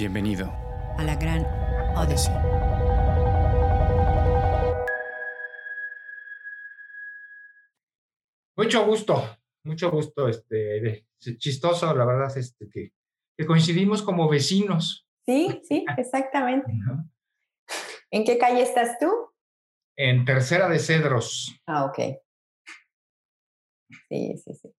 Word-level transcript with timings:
Bienvenido 0.00 0.46
a 0.96 1.04
la 1.04 1.14
gran 1.14 1.44
Odyssey. 1.94 2.32
Mucho 8.56 8.86
gusto, 8.86 9.22
mucho 9.62 9.90
gusto, 9.90 10.26
este, 10.26 11.06
chistoso, 11.36 11.94
la 11.94 12.06
verdad, 12.06 12.34
este, 12.34 12.70
que, 12.70 12.94
que 13.36 13.44
coincidimos 13.44 14.00
como 14.00 14.26
vecinos. 14.26 15.06
Sí, 15.26 15.60
sí, 15.64 15.84
exactamente. 15.98 16.72
¿En 18.10 18.24
qué 18.24 18.38
calle 18.38 18.62
estás 18.62 18.98
tú? 18.98 19.34
En 19.98 20.24
Tercera 20.24 20.70
de 20.70 20.78
Cedros. 20.78 21.60
Ah, 21.66 21.84
ok. 21.84 21.98
Sí, 24.08 24.34
sí, 24.38 24.54
sí. 24.54 24.74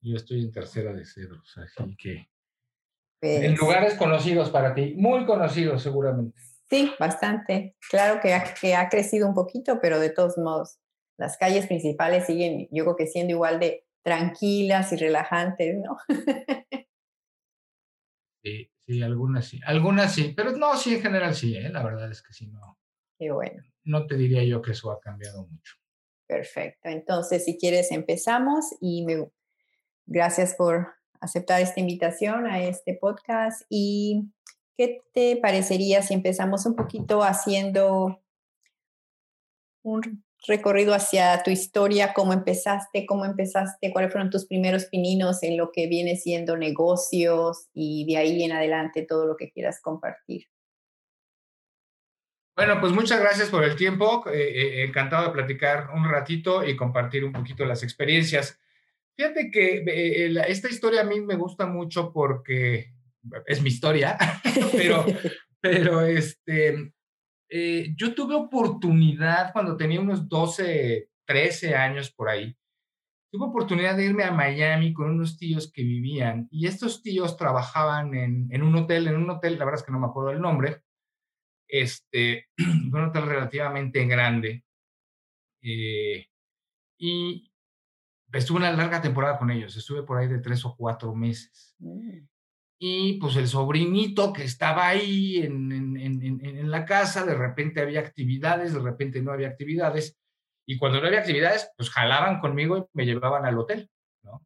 Yo 0.00 0.16
estoy 0.16 0.42
en 0.42 0.50
Tercera 0.50 0.92
de 0.92 1.04
Cedros, 1.04 1.56
así 1.58 1.96
que... 1.96 2.28
En 3.22 3.52
pues 3.52 3.60
lugares 3.60 3.94
conocidos 3.94 4.50
para 4.50 4.74
ti, 4.74 4.94
muy 4.96 5.26
conocidos 5.26 5.82
seguramente. 5.82 6.38
Sí, 6.70 6.92
bastante. 6.98 7.76
Claro 7.90 8.20
que 8.20 8.32
ha, 8.32 8.54
que 8.54 8.74
ha 8.74 8.88
crecido 8.88 9.28
un 9.28 9.34
poquito, 9.34 9.80
pero 9.80 9.98
de 9.98 10.10
todos 10.10 10.38
modos, 10.38 10.78
las 11.18 11.36
calles 11.36 11.66
principales 11.66 12.26
siguen, 12.26 12.68
yo 12.70 12.84
creo 12.84 12.96
que 12.96 13.06
siendo 13.06 13.32
igual 13.32 13.58
de 13.60 13.84
tranquilas 14.02 14.92
y 14.92 14.96
relajantes, 14.96 15.76
¿no? 15.76 15.98
sí, 18.42 18.70
sí, 18.78 19.02
algunas 19.02 19.46
sí. 19.46 19.60
Algunas 19.66 20.14
sí, 20.14 20.32
pero 20.34 20.52
no, 20.52 20.76
sí, 20.76 20.94
en 20.94 21.02
general 21.02 21.34
sí, 21.34 21.56
¿eh? 21.56 21.68
la 21.70 21.82
verdad 21.82 22.10
es 22.10 22.22
que 22.22 22.32
sí, 22.32 22.46
no. 22.46 22.78
Qué 23.18 23.30
bueno. 23.30 23.62
No 23.84 24.06
te 24.06 24.16
diría 24.16 24.44
yo 24.44 24.62
que 24.62 24.72
eso 24.72 24.90
ha 24.90 25.00
cambiado 25.00 25.46
mucho. 25.46 25.74
Perfecto. 26.26 26.88
Entonces, 26.88 27.44
si 27.44 27.58
quieres, 27.58 27.90
empezamos 27.90 28.64
y 28.80 29.04
me, 29.04 29.28
gracias 30.06 30.54
por 30.54 30.99
aceptar 31.20 31.60
esta 31.60 31.80
invitación 31.80 32.46
a 32.46 32.62
este 32.62 32.94
podcast. 32.94 33.62
¿Y 33.68 34.30
qué 34.76 35.02
te 35.12 35.36
parecería 35.36 36.02
si 36.02 36.14
empezamos 36.14 36.66
un 36.66 36.74
poquito 36.74 37.22
haciendo 37.22 38.22
un 39.82 40.24
recorrido 40.46 40.94
hacia 40.94 41.42
tu 41.42 41.50
historia, 41.50 42.12
cómo 42.14 42.32
empezaste, 42.32 43.06
cómo 43.06 43.24
empezaste, 43.24 43.92
cuáles 43.92 44.12
fueron 44.12 44.30
tus 44.30 44.46
primeros 44.46 44.86
pininos 44.86 45.42
en 45.42 45.56
lo 45.56 45.70
que 45.70 45.86
viene 45.86 46.16
siendo 46.16 46.56
negocios 46.56 47.68
y 47.74 48.06
de 48.06 48.16
ahí 48.16 48.42
en 48.42 48.52
adelante 48.52 49.02
todo 49.02 49.26
lo 49.26 49.36
que 49.36 49.50
quieras 49.50 49.80
compartir? 49.82 50.46
Bueno, 52.56 52.80
pues 52.80 52.92
muchas 52.92 53.20
gracias 53.20 53.48
por 53.48 53.64
el 53.64 53.76
tiempo. 53.76 54.24
Eh, 54.28 54.38
eh, 54.38 54.84
encantado 54.84 55.26
de 55.26 55.32
platicar 55.32 55.88
un 55.94 56.08
ratito 56.08 56.64
y 56.64 56.76
compartir 56.76 57.24
un 57.24 57.32
poquito 57.32 57.64
las 57.64 57.82
experiencias. 57.82 58.58
Fíjate 59.20 59.50
que 59.50 59.84
eh, 59.86 60.34
esta 60.48 60.70
historia 60.70 61.02
a 61.02 61.04
mí 61.04 61.20
me 61.20 61.36
gusta 61.36 61.66
mucho 61.66 62.10
porque 62.10 62.94
es 63.44 63.60
mi 63.60 63.68
historia, 63.68 64.16
pero, 64.72 65.04
pero 65.60 66.00
este, 66.00 66.94
yo 67.96 68.14
tuve 68.14 68.34
oportunidad 68.34 69.52
cuando 69.52 69.76
tenía 69.76 70.00
unos 70.00 70.26
12, 70.26 71.10
13 71.26 71.74
años 71.74 72.10
por 72.10 72.30
ahí. 72.30 72.56
Tuve 73.30 73.44
oportunidad 73.44 73.94
de 73.94 74.06
irme 74.06 74.24
a 74.24 74.32
Miami 74.32 74.94
con 74.94 75.10
unos 75.10 75.36
tíos 75.36 75.70
que 75.70 75.82
vivían 75.82 76.48
y 76.50 76.66
estos 76.66 77.02
tíos 77.02 77.36
trabajaban 77.36 78.14
en, 78.14 78.48
en 78.50 78.62
un 78.62 78.74
hotel, 78.74 79.06
en 79.06 79.16
un 79.16 79.28
hotel, 79.28 79.58
la 79.58 79.66
verdad 79.66 79.80
es 79.80 79.84
que 79.84 79.92
no 79.92 80.00
me 80.00 80.06
acuerdo 80.06 80.30
el 80.30 80.40
nombre, 80.40 80.80
este, 81.68 82.46
un 82.90 83.04
hotel 83.04 83.26
relativamente 83.26 84.02
grande. 84.06 84.64
Eh, 85.62 86.26
y 86.98 87.49
estuve 88.32 88.58
una 88.58 88.72
larga 88.72 89.00
temporada 89.00 89.38
con 89.38 89.50
ellos, 89.50 89.76
estuve 89.76 90.02
por 90.02 90.18
ahí 90.18 90.28
de 90.28 90.38
tres 90.38 90.64
o 90.64 90.74
cuatro 90.76 91.14
meses. 91.14 91.74
Mm. 91.78 92.18
Y 92.82 93.14
pues 93.14 93.36
el 93.36 93.46
sobrinito 93.46 94.32
que 94.32 94.44
estaba 94.44 94.88
ahí 94.88 95.38
en, 95.38 95.70
en, 95.70 95.96
en, 95.98 96.40
en, 96.44 96.70
la 96.70 96.86
casa, 96.86 97.26
de 97.26 97.34
repente 97.34 97.82
había 97.82 98.00
actividades, 98.00 98.72
de 98.72 98.80
repente 98.80 99.20
no 99.20 99.32
había 99.32 99.48
actividades. 99.48 100.18
Y 100.66 100.78
cuando 100.78 100.98
no 101.00 101.06
había 101.06 101.20
actividades, 101.20 101.70
pues 101.76 101.90
jalaban 101.90 102.40
conmigo 102.40 102.78
y 102.78 102.84
me 102.94 103.04
llevaban 103.04 103.44
al 103.44 103.58
hotel, 103.58 103.90
¿no? 104.22 104.42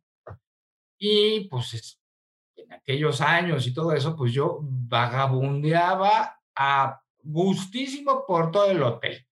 Y 0.99 1.49
pues 1.49 2.01
en 2.57 2.73
aquellos 2.73 3.21
años 3.21 3.67
y 3.67 3.75
todo 3.75 3.93
eso, 3.93 4.17
pues 4.17 4.33
yo 4.33 4.59
vagabundeaba 4.63 6.41
a 6.57 7.01
gustísimo 7.23 8.25
por 8.27 8.51
todo 8.51 8.71
el 8.71 8.83
hotel. 8.83 9.25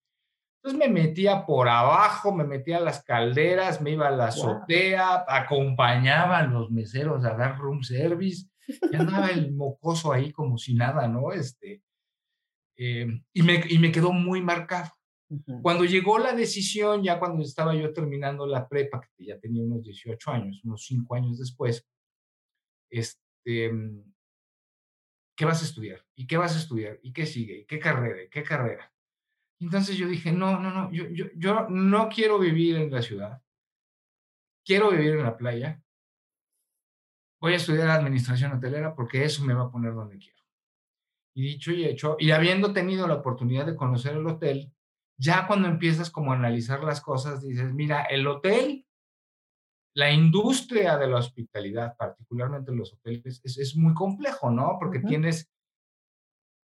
Entonces 0.64 0.88
me 0.88 1.02
metía 1.02 1.44
por 1.44 1.68
abajo, 1.68 2.32
me 2.32 2.44
metía 2.44 2.76
a 2.76 2.80
las 2.80 3.02
calderas, 3.02 3.80
me 3.80 3.90
iba 3.90 4.06
a 4.06 4.12
la 4.12 4.26
azotea, 4.26 5.24
acompañaba 5.26 6.38
a 6.38 6.46
los 6.46 6.70
meseros 6.70 7.24
a 7.24 7.34
dar 7.34 7.58
room 7.58 7.82
service, 7.82 8.46
y 8.68 8.94
andaba 8.94 9.30
el 9.30 9.52
mocoso 9.56 10.12
ahí 10.12 10.30
como 10.30 10.58
si 10.58 10.74
nada, 10.74 11.08
¿no? 11.08 11.32
Este, 11.32 11.82
eh, 12.76 13.06
y, 13.32 13.42
me, 13.42 13.60
y 13.68 13.78
me 13.80 13.90
quedó 13.90 14.12
muy 14.12 14.40
marcado. 14.40 14.92
Cuando 15.62 15.84
llegó 15.84 16.18
la 16.18 16.34
decisión, 16.34 17.02
ya 17.02 17.18
cuando 17.18 17.42
estaba 17.42 17.74
yo 17.74 17.92
terminando 17.92 18.46
la 18.46 18.68
prepa, 18.68 19.00
que 19.00 19.24
ya 19.24 19.40
tenía 19.40 19.64
unos 19.64 19.82
18 19.82 20.30
años, 20.30 20.60
unos 20.62 20.84
5 20.84 21.14
años 21.14 21.38
después, 21.38 21.88
este, 22.90 23.72
¿qué 25.34 25.44
vas 25.44 25.62
a 25.62 25.64
estudiar? 25.64 26.04
¿Y 26.14 26.26
qué 26.26 26.36
vas 26.36 26.54
a 26.54 26.58
estudiar? 26.58 27.00
¿Y 27.02 27.12
qué 27.12 27.24
sigue? 27.24 27.60
¿Y 27.60 27.64
qué 27.64 27.78
carrera? 27.78 28.22
¿Y 28.22 28.28
qué 28.28 28.42
carrera? 28.42 28.91
Entonces 29.62 29.96
yo 29.96 30.08
dije, 30.08 30.32
no, 30.32 30.58
no, 30.58 30.70
no, 30.70 30.92
yo, 30.92 31.08
yo, 31.08 31.26
yo 31.36 31.68
no 31.68 32.08
quiero 32.08 32.38
vivir 32.38 32.76
en 32.76 32.90
la 32.90 33.02
ciudad, 33.02 33.42
quiero 34.64 34.90
vivir 34.90 35.12
en 35.12 35.22
la 35.22 35.36
playa, 35.36 35.82
voy 37.40 37.54
a 37.54 37.56
estudiar 37.56 37.88
administración 37.88 38.52
hotelera 38.52 38.94
porque 38.94 39.24
eso 39.24 39.44
me 39.44 39.54
va 39.54 39.64
a 39.64 39.70
poner 39.70 39.94
donde 39.94 40.18
quiero. 40.18 40.42
Y 41.34 41.42
dicho 41.42 41.72
y 41.72 41.84
hecho, 41.84 42.16
y 42.18 42.30
habiendo 42.30 42.72
tenido 42.72 43.06
la 43.06 43.14
oportunidad 43.14 43.66
de 43.66 43.76
conocer 43.76 44.16
el 44.16 44.26
hotel, 44.26 44.72
ya 45.16 45.46
cuando 45.46 45.68
empiezas 45.68 46.10
como 46.10 46.32
a 46.32 46.36
analizar 46.36 46.82
las 46.84 47.00
cosas, 47.00 47.42
dices, 47.42 47.72
mira, 47.72 48.02
el 48.02 48.26
hotel 48.26 48.86
la 49.94 50.10
industria 50.10 50.96
de 50.96 51.06
la 51.06 51.18
hospitalidad, 51.18 51.96
particularmente 51.96 52.72
los 52.72 52.94
hoteles, 52.94 53.40
es, 53.44 53.76
muy 53.76 53.94
complejo, 53.94 54.50
¿no? 54.50 54.76
Porque 54.78 55.00
tienes, 55.00 55.50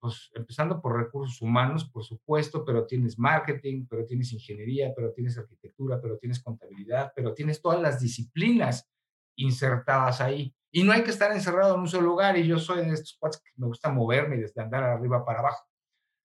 pues, 0.06 0.30
empezando 0.36 0.80
por 0.80 0.96
recursos 0.96 1.42
humanos, 1.42 1.84
por 1.86 2.04
supuesto, 2.04 2.64
pero 2.64 2.86
tienes 2.86 3.18
marketing, 3.18 3.88
pero 3.90 4.06
tienes 4.06 4.32
ingeniería, 4.34 4.94
pero 4.96 5.12
tienes 5.12 5.36
arquitectura, 5.36 6.00
pero 6.00 6.20
tienes 6.20 6.44
contabilidad, 6.44 7.12
pero 7.16 7.34
tienes 7.34 7.60
todas 7.60 7.82
las 7.82 8.00
disciplinas 8.00 8.88
insertadas 9.36 10.22
ahí. 10.22 10.56
Y 10.72 10.84
no 10.84 10.92
hay 10.92 11.04
que 11.04 11.10
estar 11.10 11.32
encerrado 11.32 11.74
en 11.74 11.82
un 11.82 11.88
solo 11.88 12.06
lugar, 12.06 12.38
y 12.38 12.46
yo 12.46 12.60
soy 12.60 12.86
de 12.86 12.94
estos 12.94 13.18
cuates 13.20 13.42
que 13.42 13.50
me 13.56 13.66
gusta 13.66 13.90
moverme 13.90 14.38
desde 14.38 14.62
andar 14.62 14.84
arriba 14.84 15.26
para 15.26 15.40
abajo. 15.40 15.66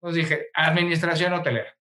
Entonces 0.02 0.24
dije, 0.24 0.46
administración 0.52 1.32
hotelera. 1.32 1.72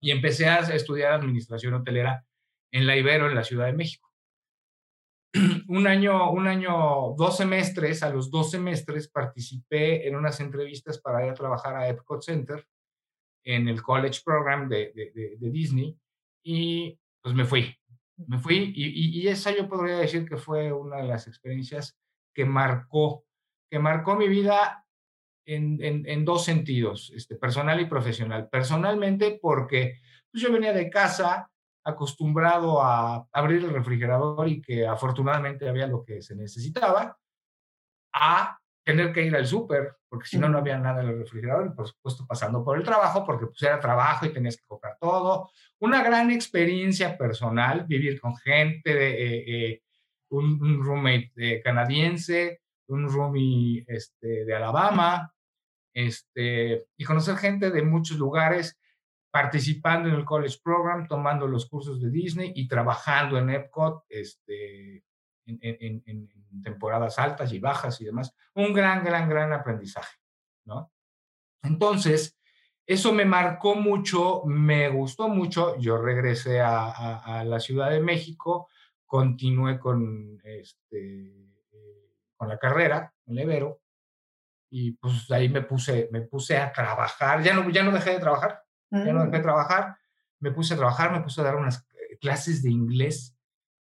Y 0.00 0.12
empecé 0.12 0.46
a 0.46 0.60
estudiar 0.60 1.14
administración 1.14 1.74
hotelera 1.74 2.24
en 2.70 2.86
la 2.86 2.96
Ibero, 2.96 3.28
en 3.28 3.34
la 3.34 3.42
Ciudad 3.42 3.66
de 3.66 3.72
México. 3.72 4.07
un 5.68 5.86
año, 5.86 6.30
un 6.30 6.46
año, 6.46 7.14
dos 7.16 7.36
semestres, 7.36 8.02
a 8.02 8.10
los 8.10 8.30
dos 8.30 8.50
semestres 8.50 9.08
participé 9.08 10.06
en 10.06 10.16
unas 10.16 10.40
entrevistas 10.40 10.98
para 10.98 11.24
ir 11.24 11.30
a 11.30 11.34
trabajar 11.34 11.76
a 11.76 11.88
Epcot 11.88 12.22
Center 12.22 12.66
en 13.44 13.68
el 13.68 13.82
college 13.82 14.20
program 14.24 14.68
de, 14.68 14.92
de, 14.94 15.50
Disney 15.50 15.96
y 16.44 16.98
pues 17.22 17.34
me 17.34 17.44
fui, 17.44 17.74
me 18.26 18.38
fui 18.38 18.72
y, 18.74 19.26
esa 19.26 19.56
yo 19.56 19.68
podría 19.68 19.96
decir 19.96 20.28
que 20.28 20.36
fue 20.36 20.72
una 20.72 20.98
de 20.98 21.04
las 21.04 21.26
experiencias 21.26 21.96
que 22.34 22.44
marcó, 22.44 23.24
que 23.70 23.78
marcó 23.78 24.16
mi 24.16 24.28
vida 24.28 24.84
en, 25.46 25.82
en, 25.82 26.06
en 26.06 26.24
dos 26.24 26.44
sentidos, 26.44 27.10
este, 27.14 27.36
personal 27.36 27.80
y 27.80 27.86
profesional. 27.86 28.48
Personalmente 28.50 29.38
porque 29.40 29.98
pues, 30.30 30.42
yo 30.42 30.52
venía 30.52 30.74
de 30.74 30.90
casa, 30.90 31.50
acostumbrado 31.88 32.82
a 32.82 33.26
abrir 33.32 33.64
el 33.64 33.72
refrigerador 33.72 34.46
y 34.48 34.60
que 34.60 34.86
afortunadamente 34.86 35.68
había 35.68 35.86
lo 35.86 36.04
que 36.04 36.20
se 36.20 36.36
necesitaba, 36.36 37.16
a 38.12 38.58
tener 38.84 39.12
que 39.12 39.22
ir 39.22 39.34
al 39.34 39.46
súper, 39.46 39.96
porque 40.08 40.28
si 40.28 40.38
no, 40.38 40.48
no 40.48 40.58
había 40.58 40.78
nada 40.78 41.02
en 41.02 41.08
el 41.08 41.18
refrigerador, 41.18 41.66
y 41.66 41.76
por 41.76 41.88
supuesto 41.88 42.26
pasando 42.26 42.64
por 42.64 42.78
el 42.78 42.84
trabajo, 42.84 43.24
porque 43.24 43.46
pues 43.46 43.62
era 43.62 43.80
trabajo 43.80 44.26
y 44.26 44.32
tenías 44.32 44.56
que 44.56 44.66
comprar 44.66 44.96
todo. 45.00 45.50
Una 45.80 46.02
gran 46.02 46.30
experiencia 46.30 47.16
personal, 47.16 47.84
vivir 47.86 48.20
con 48.20 48.36
gente, 48.36 48.94
de, 48.94 49.10
eh, 49.10 49.44
eh, 49.46 49.82
un, 50.30 50.82
roommate 50.82 51.32
eh, 51.36 51.60
canadiense, 51.62 52.60
un 52.88 53.08
roomie 53.08 53.84
este, 53.86 54.44
de 54.44 54.54
Alabama, 54.54 55.32
este, 55.94 56.86
y 56.96 57.04
conocer 57.04 57.36
gente 57.36 57.70
de 57.70 57.82
muchos 57.82 58.18
lugares 58.18 58.78
participando 59.30 60.08
en 60.08 60.14
el 60.14 60.24
college 60.24 60.58
program, 60.62 61.06
tomando 61.06 61.46
los 61.46 61.66
cursos 61.66 62.00
de 62.00 62.10
Disney 62.10 62.52
y 62.54 62.66
trabajando 62.66 63.38
en 63.38 63.50
Epcot 63.50 64.04
este, 64.08 65.04
en, 65.46 66.02
en, 66.06 66.62
temporadas 66.62 67.18
altas 67.18 67.52
y 67.52 67.58
bajas 67.58 68.00
y 68.00 68.04
demás. 68.04 68.34
Un 68.54 68.72
gran, 68.72 69.04
gran, 69.04 69.28
gran 69.28 69.52
aprendizaje, 69.52 70.16
¿no? 70.64 70.90
Entonces, 71.62 72.38
eso 72.86 73.12
me 73.12 73.24
marcó 73.24 73.74
mucho, 73.74 74.44
me 74.46 74.88
gustó 74.88 75.28
mucho. 75.28 75.76
Yo 75.78 75.98
regresé 75.98 76.60
a, 76.60 77.44
la 77.44 77.60
Ciudad 77.60 77.90
de 77.90 78.00
México, 78.00 78.68
continué 79.04 79.78
con, 79.78 80.40
este, 80.42 81.32
con 82.36 82.48
la 82.48 82.58
carrera 82.58 83.12
en 83.26 83.38
Ibero 83.38 83.80
y 84.70 84.92
pues 84.92 85.30
ahí 85.30 85.48
me 85.48 85.62
puse, 85.62 86.08
me 86.12 86.22
puse 86.22 86.56
a 86.56 86.72
trabajar, 86.72 87.42
ya 87.42 87.54
no, 87.54 87.68
ya 87.70 87.82
no 87.82 87.90
dejé 87.90 88.12
de 88.12 88.20
trabajar, 88.20 88.62
ya 88.90 89.12
no 89.12 89.20
dejé 89.20 89.32
de 89.32 89.38
mm. 89.38 89.42
trabajar, 89.42 89.96
me 90.40 90.52
puse 90.52 90.74
a 90.74 90.76
trabajar, 90.76 91.12
me 91.12 91.20
puse 91.20 91.40
a 91.40 91.44
dar 91.44 91.56
unas 91.56 91.86
eh, 91.90 92.18
clases 92.20 92.62
de 92.62 92.70
inglés, 92.70 93.36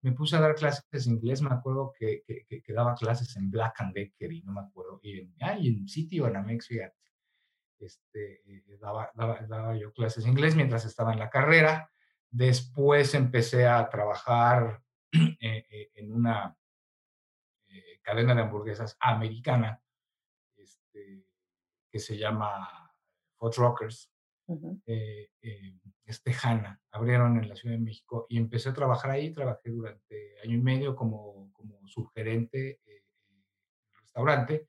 me 0.02 0.12
puse 0.12 0.37
a 0.37 0.40
dar 0.40 0.54
clases 0.54 0.84
de 0.90 1.10
inglés, 1.10 1.43
me 1.43 1.50
acuerdo 1.50 1.93
que, 1.99 2.25
que, 2.26 2.72
daba 2.72 2.94
clases 2.94 3.37
en 3.37 3.50
Black 3.50 3.81
and 3.81 3.94
Decker 3.94 4.32
y 4.32 4.43
no 4.43 4.52
me 4.52 4.60
acuerdo, 4.60 5.00
y 5.02 5.20
en, 5.20 5.34
ah, 5.40 5.56
en 5.58 5.88
City 5.88 6.20
o 6.20 6.26
en 6.26 6.37
Amex, 6.37 6.66
fíjate, 6.66 6.96
este, 7.78 8.43
eh, 8.46 8.78
daba, 8.81 9.10
daba, 9.14 9.40
daba 9.46 9.76
yo 9.76 9.93
clases 9.93 10.25
de 10.25 10.31
inglés 10.31 10.56
mientras 10.56 10.84
estaba 10.84 11.12
en 11.12 11.19
la 11.19 11.31
carrera, 11.31 11.90
después 12.31 13.14
empecé 13.14 13.66
a 13.66 13.88
trabajar 13.88 14.82
eh, 15.40 15.90
en 15.94 16.12
una 16.12 16.56
cadena 18.02 18.34
de 18.34 18.43
hamburguesas 18.43 18.96
americana 19.00 19.81
este, 20.56 21.25
que 21.90 21.98
se 21.98 22.19
llama 22.19 22.93
Hot 23.37 23.55
Rockers, 23.56 24.12
eh, 24.87 25.31
eh, 25.41 25.75
es 26.05 26.23
tejana, 26.23 26.81
abrieron 26.91 27.39
en 27.39 27.49
la 27.49 27.56
Ciudad 27.56 27.77
de 27.77 27.83
México 27.83 28.27
y 28.29 28.39
empecé 28.39 28.69
a 28.69 28.75
trabajar 28.75 29.11
ahí, 29.11 29.33
trabajé 29.33 29.71
durante 29.71 30.39
año 30.43 30.56
y 30.56 30.61
medio 30.61 30.97
como, 30.97 31.50
como 31.53 31.87
subgerente 31.87 32.81
eh, 32.85 33.05
restaurante, 34.00 34.69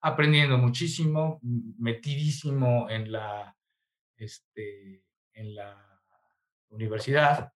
aprendiendo 0.00 0.58
muchísimo, 0.58 1.40
metidísimo 1.42 2.88
en 2.90 3.10
la, 3.10 3.56
este, 4.16 5.04
en 5.32 5.54
la 5.54 6.02
universidad. 6.68 7.52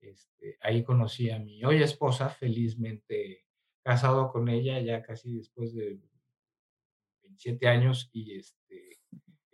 Este, 0.00 0.58
ahí 0.60 0.82
conocí 0.82 1.30
a 1.30 1.38
mi 1.38 1.64
hoy 1.64 1.82
esposa, 1.82 2.28
felizmente 2.28 3.44
casado 3.82 4.32
con 4.32 4.48
ella 4.48 4.80
ya 4.80 5.02
casi 5.02 5.36
después 5.36 5.72
de 5.74 6.00
27 7.22 7.68
años 7.68 8.10
y 8.12 8.36
este, 8.36 8.95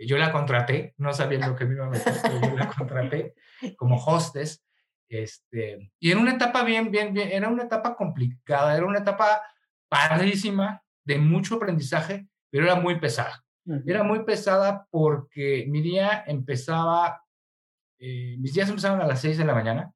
yo 0.07 0.19
la 0.19 0.33
contraté, 0.33 0.95
no 0.99 1.13
sabiendo 1.13 1.55
que 1.55 1.65
me 1.65 1.75
iba 1.75 1.87
a 1.87 1.91
meter, 1.91 2.15
yo 2.43 2.57
la 2.57 2.69
contraté 2.69 3.35
como 3.77 3.97
hostess. 3.97 4.65
Este, 5.09 5.93
y 6.01 6.11
en 6.11 6.19
una 6.19 6.35
etapa 6.35 6.65
bien, 6.65 6.91
bien, 6.91 7.13
bien, 7.13 7.31
era 7.31 7.49
una 7.49 7.65
etapa 7.65 7.95
complicada, 7.95 8.77
era 8.77 8.87
una 8.87 9.01
etapa 9.01 9.43
padrísima, 9.89 10.83
de 11.05 11.19
mucho 11.19 11.57
aprendizaje, 11.57 12.29
pero 12.51 12.65
era 12.65 12.77
muy 12.77 12.99
pesada. 12.99 13.45
Era 13.87 14.03
muy 14.03 14.25
pesada 14.25 14.89
porque 14.91 15.67
mi 15.69 15.83
día 15.83 16.25
empezaba, 16.27 17.23
eh, 17.99 18.37
mis 18.39 18.55
días 18.55 18.69
empezaban 18.69 19.01
a 19.01 19.07
las 19.07 19.21
6 19.21 19.39
de 19.39 19.45
la 19.45 19.55
mañana. 19.55 19.93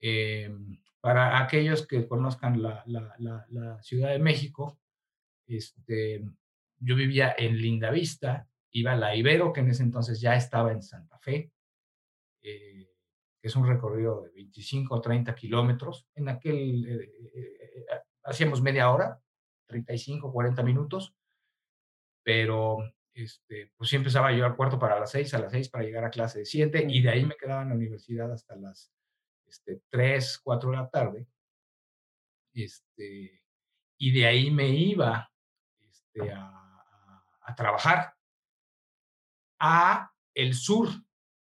Em, 0.00 0.78
para 1.00 1.40
aquellos 1.40 1.86
que 1.86 2.06
conozcan 2.06 2.62
la, 2.62 2.84
la, 2.86 3.82
Ciudad 3.82 4.10
de 4.10 4.18
México, 4.18 4.78
este, 5.46 6.24
yo 6.82 6.96
vivía 6.96 7.34
en 7.38 7.56
Lindavista, 7.56 8.48
iba 8.72 8.92
a 8.92 8.96
la 8.96 9.14
Ibero, 9.14 9.52
que 9.52 9.60
en 9.60 9.70
ese 9.70 9.82
entonces 9.82 10.20
ya 10.20 10.34
estaba 10.34 10.72
en 10.72 10.82
Santa 10.82 11.18
Fe, 11.18 11.52
eh, 12.42 12.90
que 13.40 13.48
es 13.48 13.56
un 13.56 13.66
recorrido 13.66 14.22
de 14.22 14.30
25 14.30 14.94
o 14.94 15.00
30 15.00 15.34
kilómetros. 15.34 16.06
En 16.14 16.28
aquel, 16.28 16.86
eh, 16.86 17.12
eh, 17.34 17.86
hacíamos 18.24 18.62
media 18.62 18.90
hora, 18.90 19.20
35, 19.66 20.32
40 20.32 20.62
minutos, 20.62 21.14
pero 22.24 22.78
este, 23.14 23.72
pues 23.76 23.90
sí 23.90 23.96
empezaba 23.96 24.32
yo 24.32 24.44
al 24.44 24.56
cuarto 24.56 24.78
para 24.78 24.98
las 24.98 25.10
6, 25.10 25.34
a 25.34 25.38
las 25.38 25.52
6 25.52 25.68
para 25.68 25.84
llegar 25.84 26.04
a 26.04 26.10
clase 26.10 26.40
de 26.40 26.46
7, 26.46 26.86
y 26.88 27.02
de 27.02 27.10
ahí 27.10 27.24
me 27.24 27.36
quedaba 27.36 27.62
en 27.62 27.70
la 27.70 27.74
universidad 27.74 28.32
hasta 28.32 28.56
las 28.56 28.92
este, 29.46 29.82
3, 29.88 30.40
4 30.42 30.70
de 30.70 30.76
la 30.76 30.88
tarde. 30.88 31.26
Este, 32.54 33.42
y 33.98 34.12
de 34.12 34.26
ahí 34.26 34.50
me 34.50 34.68
iba 34.68 35.30
este, 35.78 36.32
a, 36.32 36.61
trabajar 37.54 38.14
a 39.60 40.12
el 40.34 40.54
sur, 40.54 40.88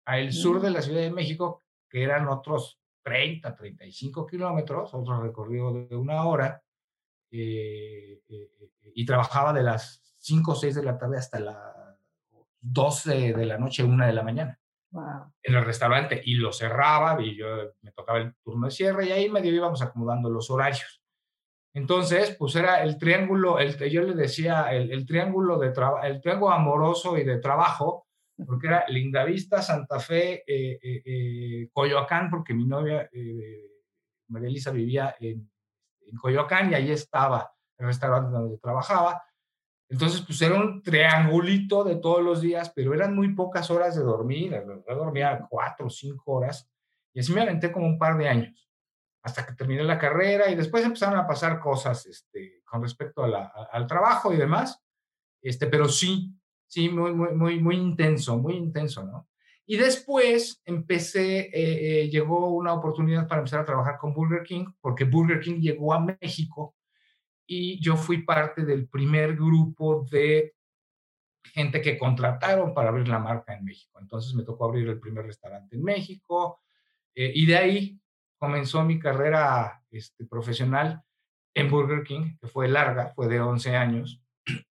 a 0.05 0.19
el 0.19 0.33
sur 0.33 0.61
de 0.61 0.71
mm. 0.71 0.73
la 0.73 0.83
Ciudad 0.83 1.01
de 1.01 1.11
México, 1.11 1.63
que 1.89 2.03
eran 2.03 2.29
otros 2.29 2.81
30, 3.03 3.55
35 3.55 4.27
kilómetros, 4.27 4.95
otro 4.95 5.21
recorrido 5.23 5.73
de 5.73 5.97
una 5.97 6.25
hora, 6.25 6.63
eh, 7.31 8.23
eh, 8.29 8.51
eh, 8.59 8.93
y 8.95 9.05
trabajaba 9.05 9.53
de 9.53 9.63
las 9.63 10.01
5 10.21 10.53
o 10.53 10.55
6 10.55 10.75
de 10.75 10.83
la 10.83 10.99
tarde 10.99 11.19
hasta 11.19 11.41
las 11.41 11.59
12 12.61 13.33
de 13.33 13.47
la 13.47 13.59
noche, 13.59 13.85
1 13.85 14.07
de 14.07 14.13
la 14.13 14.23
mañana 14.23 14.61
en 15.43 15.55
el 15.55 15.65
restaurante 15.65 16.21
y 16.25 16.35
lo 16.35 16.53
cerraba 16.53 17.21
y 17.21 17.37
yo 17.37 17.47
me 17.83 17.91
tocaba 17.93 18.19
el 18.19 18.35
turno 18.37 18.67
de 18.67 18.73
cierre 18.73 19.07
y 19.07 19.13
ahí 19.13 19.29
medio 19.29 19.53
íbamos 19.53 19.83
acomodando 19.83 20.31
los 20.31 20.51
horarios. 20.51 21.03
Entonces, 21.75 22.37
pues 22.39 22.55
era 22.55 22.85
el 22.85 22.97
triángulo, 22.99 23.59
el, 23.59 23.77
yo 23.91 24.03
le 24.03 24.15
decía 24.15 24.73
el, 24.73 25.05
triángulo 25.07 25.59
de 25.59 25.73
el 26.05 26.21
triángulo 26.21 26.53
amoroso 26.53 27.19
y 27.19 27.25
de 27.25 27.39
trabajo, 27.39 28.07
porque 28.47 28.69
era 28.69 28.85
Lindavista, 28.89 29.61
Santa 29.61 29.99
Fe, 29.99 30.45
eh, 30.47 30.79
eh, 30.81 31.03
eh, 31.05 31.69
Coyoacán, 31.73 32.31
porque 32.31 32.55
mi 32.55 32.65
novia 32.65 33.11
María 34.29 34.49
Elisa 34.49 34.71
vivía 34.71 35.17
en, 35.19 35.51
en 36.07 36.17
Coyoacán 36.17 36.71
y 36.71 36.75
ahí 36.75 36.93
estaba 36.93 37.53
el 37.77 37.87
restaurante 37.87 38.31
donde 38.31 38.59
trabajaba. 38.59 39.25
Entonces, 39.89 40.23
pues 40.25 40.41
era 40.43 40.55
un 40.55 40.81
triangulito 40.81 41.83
de 41.83 41.97
todos 41.97 42.23
los 42.23 42.41
días, 42.41 42.73
pero 42.75 42.95
eran 42.95 43.17
muy 43.17 43.35
pocas 43.35 43.69
horas 43.73 43.97
de 43.97 44.03
dormir. 44.03 44.53
Yo 44.89 44.95
dormía 44.95 45.45
cuatro 45.51 45.87
o 45.87 45.91
cinco 45.91 46.35
horas 46.35 46.71
y 47.13 47.19
así 47.19 47.33
me 47.33 47.43
aventé 47.43 47.73
como 47.73 47.87
un 47.87 47.99
par 47.99 48.17
de 48.17 48.29
años 48.29 48.65
hasta 49.25 49.47
que 49.47 49.55
terminé 49.55 49.83
la 49.83 49.99
carrera 49.99 50.51
y 50.51 50.55
después 50.55 50.85
empezaron 50.85 51.19
a 51.19 51.27
pasar 51.27 51.59
cosas 51.59 52.05
este, 52.05 52.63
con 52.63 52.83
respecto 52.83 53.25
al 53.25 53.87
trabajo 53.87 54.33
y 54.33 54.37
demás. 54.37 54.79
Este, 55.41 55.67
pero 55.67 55.89
sí, 55.89 56.31
sí, 56.67 56.91
muy, 56.91 57.13
muy, 57.13 57.33
muy, 57.33 57.59
muy 57.59 57.77
intenso, 57.77 58.37
muy 58.39 58.55
intenso, 58.55 59.03
¿no? 59.03 59.29
Y 59.67 59.79
después 59.79 60.61
empecé, 60.67 61.39
eh, 61.39 62.03
eh, 62.03 62.11
llegó 62.11 62.51
una 62.51 62.75
oportunidad 62.75 63.27
para 63.27 63.41
empezar 63.41 63.61
a 63.61 63.65
trabajar 63.65 63.97
con 63.97 64.13
Burger 64.13 64.43
King, 64.43 64.67
porque 64.83 65.05
Burger 65.05 65.41
King 65.41 65.59
llegó 65.59 65.95
a 65.95 66.01
México 66.01 66.75
y 67.47 67.83
yo 67.83 67.97
fui 67.97 68.25
parte 68.25 68.67
del 68.67 68.89
primer 68.89 69.35
grupo 69.35 70.07
de 70.11 70.55
gente 71.45 71.81
que 71.81 71.97
contrataron 71.97 72.75
para 72.75 72.91
abrir 72.91 73.09
la 73.09 73.19
marca 73.19 73.55
en 73.55 73.65
México. 73.65 73.99
Entonces 74.01 74.35
me 74.35 74.43
tocó 74.43 74.67
abrir 74.67 74.87
el 74.87 75.01
primer 75.01 75.25
restaurante 75.25 75.77
en 75.77 75.83
México 75.83 76.61
eh, 77.15 77.33
y 77.35 77.47
de 77.47 77.57
ahí 77.57 78.01
comenzó 78.45 78.85
mi 78.85 78.99
carrera 78.99 79.83
este, 79.91 80.25
profesional 80.27 81.03
en 81.55 81.71
Burger 81.71 82.03
King, 82.03 82.37
que 82.41 82.47
fue 82.47 82.69
larga, 82.69 83.13
fue 83.15 83.29
de 83.29 83.41
11 83.41 83.77
años 83.77 84.21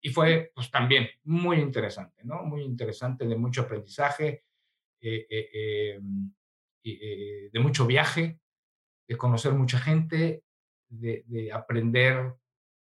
y 0.00 0.10
fue 0.10 0.50
pues 0.54 0.70
también 0.70 1.08
muy 1.24 1.58
interesante, 1.58 2.22
¿no? 2.24 2.42
Muy 2.42 2.62
interesante, 2.62 3.26
de 3.26 3.36
mucho 3.36 3.62
aprendizaje, 3.62 4.44
eh, 5.00 5.26
eh, 5.30 5.94
em, 5.94 6.32
de 6.82 7.60
mucho 7.60 7.86
viaje, 7.86 8.40
de 9.08 9.16
conocer 9.16 9.52
mucha 9.52 9.78
gente, 9.78 10.42
de, 10.88 11.22
de 11.26 11.52
aprender 11.52 12.34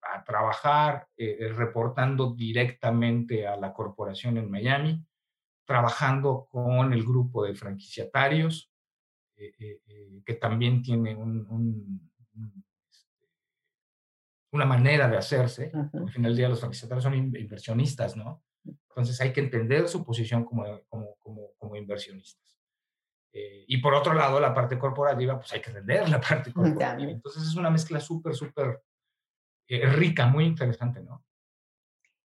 a 0.02 0.24
trabajar 0.24 1.08
eh, 1.16 1.36
eh, 1.40 1.48
reportando 1.52 2.34
directamente 2.34 3.46
a 3.46 3.56
la 3.56 3.72
corporación 3.72 4.38
en 4.38 4.50
Miami, 4.50 5.04
trabajando 5.66 6.48
con 6.50 6.92
el 6.92 7.04
grupo 7.04 7.44
de 7.44 7.54
franquiciatarios, 7.54 8.69
eh, 8.69 8.69
que 10.24 10.34
también 10.34 10.82
tiene 10.82 11.12
este, 12.90 13.26
una 14.52 14.66
manera 14.66 15.08
de 15.08 15.16
hacerse. 15.16 15.70
Al 15.74 16.10
final 16.10 16.32
del 16.32 16.36
día 16.36 16.48
los 16.48 16.60
franquiciatarios 16.60 17.04
son 17.04 17.14
inversionistas, 17.14 18.16
¿no? 18.16 18.42
Entonces 18.64 19.20
hay 19.20 19.32
que 19.32 19.40
entender 19.40 19.88
su 19.88 20.04
posición 20.04 20.44
como, 20.44 20.64
como, 20.88 21.16
como, 21.16 21.52
como 21.58 21.76
inversionistas. 21.76 22.58
y 23.32 23.78
por 23.78 23.94
otro 23.94 24.12
lado, 24.12 24.40
la 24.40 24.52
parte 24.52 24.78
corporativa, 24.78 25.38
pues 25.38 25.52
hay 25.52 25.60
que 25.60 25.70
entender 25.70 26.08
la 26.08 26.20
parte 26.20 26.52
corporativa. 26.52 27.10
Entonces 27.10 27.44
es 27.44 27.54
una 27.54 27.70
mezcla 27.70 28.00
súper, 28.00 28.34
súper 28.34 28.82
es 29.70 29.92
rica, 29.94 30.26
muy 30.26 30.44
interesante, 30.44 31.00
¿no? 31.00 31.24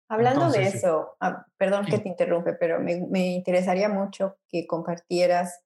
Hablando 0.10 0.50
de 0.51 0.63
eso, 0.63 1.15
ah, 1.20 1.46
perdón 1.58 1.86
que 1.86 1.98
te 1.98 2.08
interrumpe, 2.08 2.53
pero 2.53 2.79
me, 2.79 3.34
interesaría 3.34 3.89
mucho 3.89 4.38
que 4.48 4.67
compartieras 4.67 5.62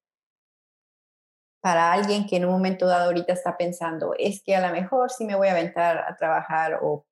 para 1.68 1.92
alguien 1.92 2.26
que 2.26 2.38
en 2.38 2.46
un 2.46 2.52
momento 2.52 2.88
dado 2.88 3.08
ahorita 3.08 3.34
está 3.34 3.58
pensando, 3.58 4.14
es 4.18 4.42
que 4.42 4.56
a 4.56 4.66
lo 4.66 4.74
mejor 4.74 5.12
sí 5.12 5.26
me 5.26 5.36
voy 5.36 5.50
a 5.50 5.52
aventar 5.52 5.98
a 5.98 6.16
trabajar 6.16 6.80
o 6.82 7.06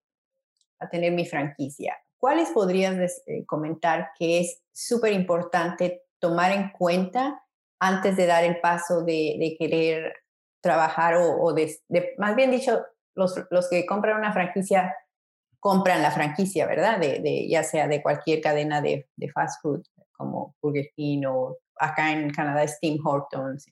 a 0.79 0.87
tener 0.87 1.11
mi 1.11 1.25
franquicia. 1.25 1.97
¿Cuáles 2.17 2.51
podrías 2.51 2.95
eh, 3.27 3.45
comentar 3.45 4.11
que 4.17 4.39
es 4.39 4.61
súper 4.71 5.11
importante 5.11 6.03
tomar 6.19 6.53
en 6.53 6.69
cuenta 6.69 7.43
antes 7.81 8.15
de 8.15 8.27
dar 8.27 8.45
el 8.45 8.61
paso 8.61 9.03
de, 9.03 9.57
querer 9.59 10.13
trabajar 10.61 11.15
o, 11.17 11.53
más 12.17 12.35
bien 12.37 12.49
dicho, 12.49 12.81
los, 13.13 13.35
los 13.51 13.69
que 13.69 13.85
compran 13.85 14.17
una 14.17 14.31
franquicia 14.31 14.95
compran 15.59 16.01
la 16.01 16.11
franquicia, 16.11 16.65
¿verdad? 16.65 16.97
De, 16.97 17.45
ya 17.49 17.63
sea 17.63 17.89
de 17.89 18.01
cualquier 18.01 18.39
cadena 18.39 18.79
de, 18.79 19.09
de, 19.17 19.29
fast 19.31 19.61
food, 19.61 19.83
como 20.13 20.55
Burger 20.61 20.91
King 20.95 21.23
o 21.27 21.57
acá 21.77 22.13
en 22.13 22.29
Canadá 22.29 22.63
es 22.63 22.79
Tim 22.79 23.05
Hortons. 23.05 23.65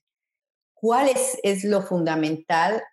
¿Cuál 0.83 1.07
es, 1.07 1.39
es 1.43 1.63
lo 1.63 1.81
fundamental 1.81 2.83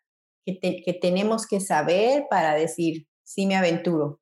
que, 0.47 0.61
que, 0.61 0.99
tenemos 1.03 1.45
que 1.45 1.59
saber 1.59 2.27
para 2.31 2.55
decir, 2.55 3.09
sí 3.25 3.49
me 3.49 3.57
aventuro? 3.57 4.21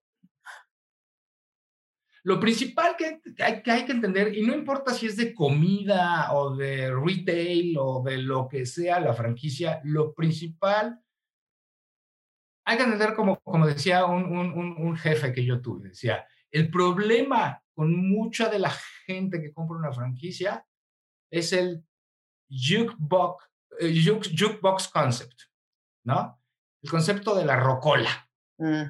Lo 2.22 2.40
principal 2.40 2.96
que 2.96 3.20
hay, 3.42 3.84
que 3.84 3.92
entender, 3.92 4.34
y 4.34 4.40
no 4.40 4.54
importa 4.54 4.94
si 4.94 5.04
es 5.04 5.18
de 5.18 5.34
comida 5.34 6.32
o 6.32 6.56
de 6.56 6.90
retail 6.90 7.76
o 7.78 8.02
de 8.02 8.16
lo 8.16 8.48
que 8.48 8.64
sea 8.64 9.00
la 9.00 9.12
franquicia, 9.12 9.82
lo 9.84 10.14
principal 10.14 11.04
hay 12.64 12.78
que 12.78 12.84
entender, 12.84 13.12
como, 13.12 13.38
como 13.40 13.66
decía 13.66 14.06
un, 14.06 14.34
un, 14.34 14.76
un, 14.78 14.96
jefe 14.96 15.34
que 15.34 15.44
yo 15.44 15.60
tuve, 15.60 15.90
decía, 15.90 16.26
el 16.50 16.70
problema 16.70 17.62
con 17.74 17.94
mucha 17.94 18.48
de 18.48 18.60
la 18.60 18.72
gente 19.04 19.42
que 19.42 19.52
compra 19.52 19.76
una 19.76 19.92
franquicia 19.92 20.66
es 21.30 21.52
el 21.52 21.84
jukebox, 22.48 23.48
eh, 23.80 23.94
jukebox 24.02 24.88
concept, 24.88 25.42
¿no? 26.04 26.40
El 26.82 26.90
concepto 26.90 27.34
de 27.34 27.44
la 27.44 27.56
rocola. 27.56 28.30
Mm. 28.58 28.82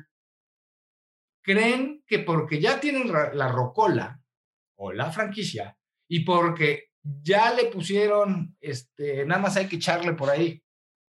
Creen 1.43 2.05
que 2.07 2.19
porque 2.19 2.61
ya 2.61 2.79
tienen 2.79 3.11
la 3.11 3.49
rocola 3.49 4.21
o 4.77 4.93
la 4.93 5.11
franquicia 5.11 5.79
y 6.07 6.21
porque 6.21 6.89
ya 7.03 7.53
le 7.55 7.67
pusieron, 7.67 8.57
este, 8.61 9.25
nada 9.25 9.41
más 9.41 9.57
hay 9.57 9.67
que 9.67 9.77
echarle 9.77 10.13
por 10.13 10.31
ahí 10.31 10.63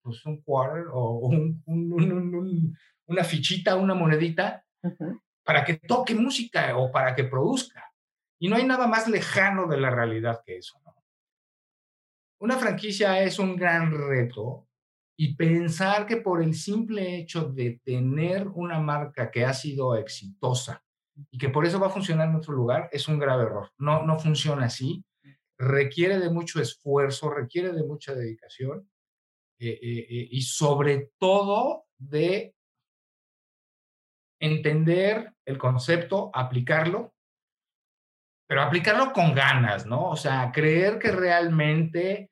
pues, 0.02 0.26
un 0.26 0.42
quarter 0.42 0.86
o 0.94 1.30
una 3.06 3.24
fichita, 3.24 3.76
una 3.76 3.94
monedita, 3.94 4.64
para 5.44 5.64
que 5.64 5.76
toque 5.76 6.14
música 6.14 6.78
o 6.78 6.92
para 6.92 7.16
que 7.16 7.24
produzca. 7.24 7.84
Y 8.40 8.48
no 8.48 8.56
hay 8.56 8.66
nada 8.66 8.88
más 8.88 9.08
lejano 9.08 9.68
de 9.68 9.78
la 9.78 9.90
realidad 9.90 10.42
que 10.46 10.58
eso. 10.58 10.80
Una 12.40 12.58
franquicia 12.58 13.22
es 13.24 13.40
un 13.40 13.56
gran 13.56 13.92
reto 13.92 14.68
y 15.18 15.36
pensar 15.36 16.06
que 16.06 16.18
por 16.18 16.44
el 16.44 16.54
simple 16.54 17.18
hecho 17.18 17.46
de 17.46 17.82
tener 17.84 18.48
una 18.48 18.80
marca 18.80 19.32
que 19.32 19.44
ha 19.44 19.54
sido 19.54 19.96
exitosa 19.96 20.84
y 21.32 21.40
que 21.40 21.50
por 21.50 21.66
eso 21.66 21.80
va 21.80 21.88
a 21.88 21.92
funcionar 21.92 22.30
en 22.30 22.36
otro 22.36 22.54
lugar 22.54 22.90
es 22.92 23.08
un 23.08 23.18
grave 23.18 23.44
error. 23.44 23.72
No, 23.80 24.04
no 24.04 24.20
funciona 24.20 24.66
así. 24.66 25.04
Requiere 25.58 26.20
de 26.20 26.30
mucho 26.30 26.62
esfuerzo, 26.62 27.32
requiere 27.32 27.74
de 27.74 27.84
mucha 27.84 28.14
dedicación 28.14 28.88
eh, 29.60 29.80
eh, 29.82 30.08
eh, 30.08 30.28
y 30.30 30.42
sobre 30.44 31.10
todo 31.18 31.86
de 31.98 32.54
entender 34.40 35.34
el 35.46 35.58
concepto, 35.58 36.30
aplicarlo, 36.32 37.16
pero 38.48 38.62
aplicarlo 38.62 39.12
con 39.12 39.34
ganas, 39.34 39.86
¿no? 39.86 40.10
O 40.10 40.16
sea, 40.16 40.52
creer 40.52 40.98
que 41.00 41.12
realmente 41.12 42.32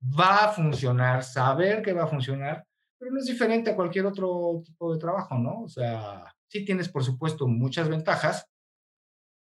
va 0.00 0.44
a 0.44 0.48
funcionar, 0.48 1.24
saber 1.24 1.82
que 1.82 1.92
va 1.92 2.04
a 2.04 2.08
funcionar, 2.08 2.66
pero 2.98 3.12
no 3.12 3.18
es 3.18 3.26
diferente 3.26 3.70
a 3.70 3.76
cualquier 3.76 4.06
otro 4.06 4.62
tipo 4.64 4.92
de 4.92 5.00
trabajo, 5.00 5.36
¿no? 5.38 5.62
O 5.62 5.68
sea, 5.68 6.24
sí 6.48 6.64
tienes, 6.64 6.88
por 6.88 7.02
supuesto, 7.02 7.48
muchas 7.48 7.88
ventajas, 7.88 8.46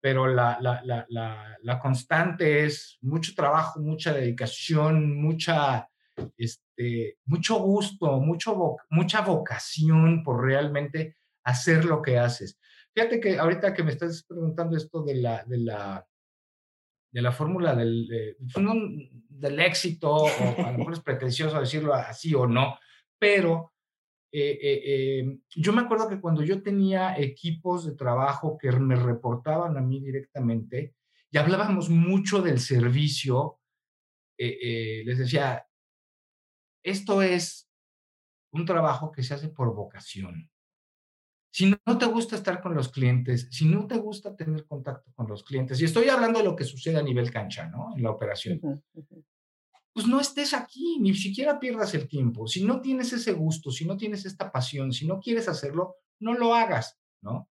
pero 0.01 0.27
la, 0.27 0.59
la, 0.61 0.83
la, 1.09 1.57
la 1.63 1.79
constante 1.79 2.65
es 2.65 2.99
mucho 3.01 3.33
trabajo, 3.35 3.81
mucha 3.81 4.13
dedicación, 4.13 5.21
mucha 5.21 5.89
este, 6.37 7.19
mucho 7.25 7.59
gusto, 7.59 8.21
mucho 8.21 8.77
mucha 8.91 9.21
vocación 9.21 10.23
por 10.23 10.45
realmente 10.45 11.17
hacer 11.45 11.85
lo 11.85 12.03
que 12.03 12.19
haces. 12.19 12.59
Fíjate 12.97 13.21
que 13.21 13.39
ahorita 13.39 13.75
que 13.75 13.83
me 13.83 13.93
estás 13.93 14.23
preguntando 14.23 14.75
esto 14.75 15.03
de 15.03 15.17
la, 15.17 15.45
de 15.45 15.59
la, 15.59 16.09
de 17.13 17.21
la 17.21 17.31
fórmula 17.31 17.75
del, 17.75 18.37
pues 18.39 18.67
del 19.29 19.61
éxito, 19.61 20.15
o 20.15 20.65
a 20.65 20.73
lo 20.73 20.79
mejor 20.79 20.95
es 20.95 21.01
pretencioso 21.01 21.61
decirlo 21.61 21.93
así 21.93 22.35
o 22.35 22.47
no, 22.47 22.79
pero 23.19 23.75
eh, 24.33 24.59
eh, 24.63 25.19
em, 25.19 25.43
yo 25.51 25.75
me 25.75 25.83
acuerdo 25.83 26.09
que 26.09 26.23
cuando 26.23 26.43
yo 26.43 26.63
tenía 26.63 27.19
equipos 27.19 27.85
de 27.85 27.95
trabajo 27.95 28.57
que 28.57 28.73
me 28.73 28.97
reportaban 28.97 29.77
a 29.77 29.83
mí 29.83 30.01
directamente 30.01 30.95
y 31.31 31.37
hablábamos 31.37 31.91
mucho 31.91 32.41
del 32.41 32.61
servicio, 32.61 33.61
eh, 34.39 35.03
les 35.05 35.19
decía, 35.19 35.67
esto 36.83 37.21
es 37.21 37.71
un 38.53 38.65
trabajo 38.65 39.13
que 39.13 39.23
se 39.23 39.35
hace 39.35 39.51
por 39.51 39.75
vocación. 39.75 40.51
Si 41.57 41.65
no 41.65 41.97
te 41.97 42.05
gusta 42.05 42.37
estar 42.37 42.61
con 42.61 42.75
los 42.75 42.91
clientes, 42.91 43.49
si 43.51 43.65
no 43.65 43.87
te 43.87 43.97
gusta 43.97 44.37
tener 44.37 44.67
contacto 44.67 45.11
con 45.15 45.27
los 45.27 45.43
clientes, 45.43 45.81
y 45.81 45.87
estoy 45.87 46.11
hablando 46.11 46.39
de 46.39 46.45
lo 46.45 46.55
que 46.55 46.65
sucede 46.65 46.99
a 46.99 47.03
nivel 47.03 47.31
cancha, 47.31 47.67
¿no? 47.67 47.97
En 47.97 48.03
la 48.03 48.11
operación, 48.11 48.61
pues 49.95 50.07
no 50.07 50.21
estés 50.21 50.53
aquí, 50.53 50.99
ni 51.01 51.15
siquiera 51.15 51.59
pierdas 51.59 51.95
el 51.95 52.09
tiempo. 52.09 52.47
Si 52.47 52.63
no 52.63 52.83
tienes 52.83 53.15
ese 53.15 53.33
gusto, 53.33 53.71
si 53.71 53.87
no 53.87 53.97
tienes 53.97 54.27
esta 54.27 54.53
pasión, 54.53 54.93
si 54.93 55.07
no 55.07 55.19
quieres 55.19 55.49
hacerlo, 55.49 55.95
no 56.21 56.35
lo 56.35 56.55
hagas, 56.55 56.99
¿no? 57.23 57.49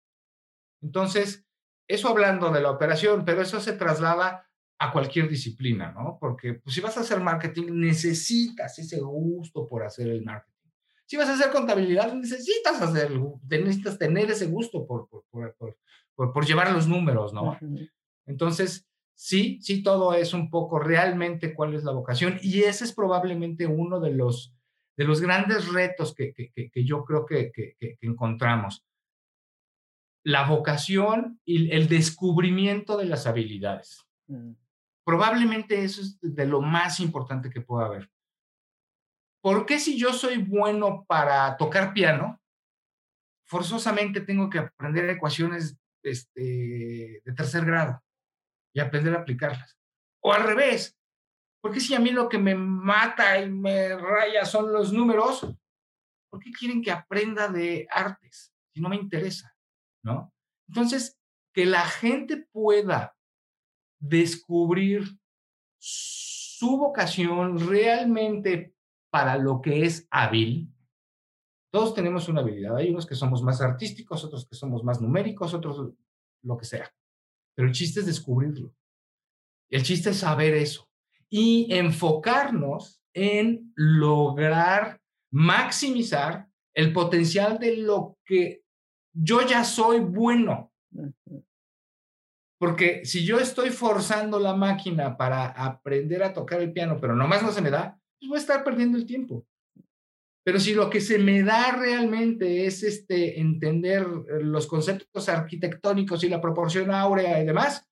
Entonces, 0.81 1.45
eso 1.85 2.07
hablando 2.07 2.51
de 2.51 2.61
la 2.61 2.71
operación, 2.71 3.25
pero 3.25 3.41
eso 3.41 3.59
se 3.59 3.73
traslada 3.73 4.49
a 4.77 4.93
cualquier 4.93 5.27
disciplina, 5.27 5.91
¿no? 5.91 6.17
Porque 6.21 6.53
pues, 6.53 6.73
si 6.73 6.79
vas 6.79 6.95
a 6.95 7.01
hacer 7.01 7.19
marketing, 7.19 7.65
necesitas 7.73 8.79
ese 8.79 9.01
gusto 9.01 9.67
por 9.67 9.83
hacer 9.83 10.07
el 10.07 10.23
marketing. 10.23 10.58
Si 11.09 11.17
vas 11.17 11.27
a 11.27 11.33
hacer 11.33 11.49
contabilidad, 11.51 12.13
necesitas 12.13 12.79
hacerlo, 12.83 13.41
necesitas 13.49 13.97
tener 13.97 14.29
ese 14.29 14.45
gusto 14.45 14.85
por, 14.85 15.09
por, 15.09 15.25
por, 16.13 16.33
por 16.33 16.45
llevar 16.45 16.71
los 16.71 16.87
números, 16.87 17.33
¿no? 17.33 17.57
Entonces, 18.27 18.87
sí, 19.15 19.57
sí, 19.59 19.81
todo 19.81 20.13
es 20.13 20.35
un 20.35 20.51
poco 20.51 20.77
realmente 20.77 21.55
cuál 21.55 21.73
es 21.73 21.83
la 21.83 21.93
vocación 21.93 22.37
y 22.43 22.59
ese 22.59 22.83
es 22.83 22.93
probablemente 22.93 23.65
uno 23.65 23.99
de 23.99 24.11
los, 24.11 24.53
de 24.97 25.05
los 25.05 25.19
grandes 25.19 25.73
retos 25.73 26.13
que, 26.13 26.31
que, 26.31 26.51
que, 26.53 26.85
yo 26.85 27.03
creo 27.05 27.25
que, 27.25 27.51
que 27.51 27.97
encontramos. 28.01 28.85
La 30.23 30.47
vocación 30.47 31.39
y 31.43 31.71
el 31.71 31.87
descubrimiento 31.87 32.97
de 32.97 33.05
las 33.05 33.25
habilidades. 33.25 34.05
Mm. 34.27 34.51
Probablemente 35.03 35.83
eso 35.83 36.01
es 36.01 36.19
de 36.21 36.45
lo 36.45 36.61
más 36.61 36.99
importante 36.99 37.49
que 37.49 37.61
pueda 37.61 37.87
haber. 37.87 38.11
¿Por 39.41 39.65
qué 39.65 39.79
si 39.79 39.97
yo 39.97 40.13
soy 40.13 40.37
bueno 40.37 41.05
para 41.07 41.55
tocar 41.57 41.93
piano, 41.93 42.41
forzosamente 43.45 44.21
tengo 44.21 44.49
que 44.49 44.59
aprender 44.59 45.09
ecuaciones 45.09 45.77
este, 46.03 47.21
de 47.23 47.33
tercer 47.35 47.65
grado 47.65 48.03
y 48.73 48.79
aprender 48.79 49.15
a 49.15 49.19
aplicarlas? 49.19 49.77
O 50.21 50.33
al 50.33 50.43
revés, 50.43 50.97
¿por 51.61 51.71
qué 51.71 51.79
si 51.79 51.95
a 51.95 51.99
mí 51.99 52.11
lo 52.11 52.27
que 52.27 52.37
me 52.37 52.55
mata 52.55 53.39
y 53.41 53.49
me 53.49 53.95
raya 53.95 54.43
son 54.45 54.73
los 54.73 54.91
números? 54.91 55.47
¿Por 56.29 56.39
qué 56.39 56.51
quieren 56.51 56.81
que 56.81 56.91
aprenda 56.91 57.47
de 57.47 57.87
artes 57.89 58.53
si 58.73 58.81
no 58.81 58.89
me 58.89 58.97
interesa? 58.97 59.55
¿No? 60.03 60.33
Entonces, 60.67 61.17
que 61.53 61.65
la 61.65 61.85
gente 61.85 62.47
pueda 62.51 63.15
descubrir 63.99 65.17
su 65.79 66.77
vocación 66.77 67.67
realmente 67.67 68.75
para 69.09 69.37
lo 69.37 69.61
que 69.61 69.85
es 69.85 70.07
hábil. 70.11 70.71
Todos 71.71 71.93
tenemos 71.93 72.27
una 72.29 72.41
habilidad. 72.41 72.75
Hay 72.77 72.89
unos 72.89 73.05
que 73.05 73.15
somos 73.15 73.43
más 73.43 73.61
artísticos, 73.61 74.23
otros 74.23 74.47
que 74.47 74.55
somos 74.55 74.83
más 74.83 75.01
numéricos, 75.01 75.53
otros 75.53 75.93
lo 76.43 76.57
que 76.57 76.65
sea. 76.65 76.91
Pero 77.55 77.67
el 77.67 77.73
chiste 77.73 77.99
es 77.99 78.05
descubrirlo. 78.05 78.73
El 79.69 79.83
chiste 79.83 80.09
es 80.09 80.17
saber 80.17 80.53
eso 80.55 80.89
y 81.29 81.67
enfocarnos 81.73 83.01
en 83.13 83.71
lograr 83.75 84.99
maximizar 85.31 86.47
el 86.73 86.91
potencial 86.91 87.59
de 87.59 87.77
lo 87.77 88.17
que 88.25 88.63
yo 89.13 89.45
ya 89.45 89.63
soy 89.63 89.99
bueno. 89.99 90.71
Porque 92.59 93.05
si 93.05 93.25
yo 93.25 93.39
estoy 93.39 93.69
forzando 93.69 94.39
la 94.39 94.55
máquina 94.55 95.15
para 95.15 95.47
aprender 95.47 96.23
a 96.23 96.33
tocar 96.33 96.61
el 96.61 96.73
piano, 96.73 96.97
pero 96.99 97.15
nomás 97.15 97.41
no 97.43 97.51
se 97.51 97.61
me 97.61 97.69
da, 97.69 97.99
pues 98.19 98.29
voy 98.29 98.37
a 98.37 98.41
estar 98.41 98.63
perdiendo 98.63 98.97
el 98.97 99.05
tiempo. 99.05 99.45
Pero 100.43 100.59
si 100.59 100.73
lo 100.73 100.89
que 100.89 101.01
se 101.01 101.19
me 101.19 101.43
da 101.43 101.75
realmente 101.75 102.65
es 102.65 102.83
este, 102.83 103.39
entender 103.39 104.05
los 104.41 104.67
conceptos 104.67 105.29
arquitectónicos 105.29 106.23
y 106.23 106.29
la 106.29 106.41
proporción 106.41 106.91
áurea 106.91 107.41
y 107.41 107.45
demás, 107.45 107.87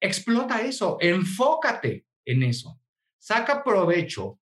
explota 0.00 0.62
eso, 0.62 0.96
enfócate 1.00 2.06
en 2.24 2.42
eso, 2.42 2.80
saca 3.18 3.64
provecho, 3.64 4.38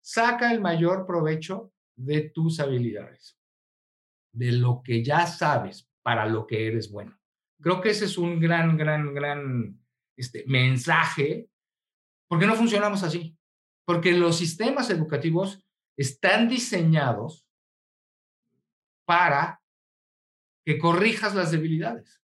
saca 0.00 0.52
el 0.52 0.60
mayor 0.60 1.06
provecho 1.06 1.72
de 1.96 2.30
tus 2.30 2.60
habilidades, 2.60 3.38
de 4.32 4.52
lo 4.52 4.82
que 4.84 5.02
ya 5.02 5.26
sabes 5.26 5.88
para 6.02 6.26
lo 6.26 6.46
que 6.46 6.66
eres 6.66 6.90
bueno. 6.90 7.18
Creo 7.60 7.80
que 7.80 7.90
ese 7.90 8.06
es 8.06 8.18
un 8.18 8.40
gran, 8.40 8.76
gran, 8.76 9.14
gran 9.14 9.80
este, 10.16 10.44
mensaje, 10.46 11.48
porque 12.28 12.46
no 12.46 12.56
funcionamos 12.56 13.02
así, 13.02 13.36
porque 13.84 14.12
los 14.12 14.36
sistemas 14.36 14.90
educativos 14.90 15.64
están 15.96 16.48
diseñados 16.48 17.46
para 19.04 19.60
que 20.64 20.78
corrijas 20.78 21.34
las 21.34 21.50
debilidades, 21.50 22.20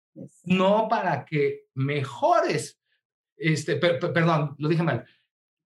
no 0.45 0.89
para 0.89 1.25
que 1.25 1.67
mejores, 1.75 2.79
este, 3.37 3.77
perdón, 3.77 4.55
lo 4.59 4.69
dije 4.69 4.83
mal. 4.83 5.07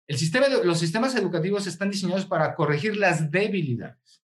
El 0.07 0.17
sistema 0.17 0.47
los 0.47 0.79
sistemas 0.79 1.15
educativos 1.15 1.67
están 1.67 1.91
diseñados 1.91 2.25
para 2.25 2.55
corregir 2.55 2.97
las 2.97 3.31
debilidades, 3.31 4.23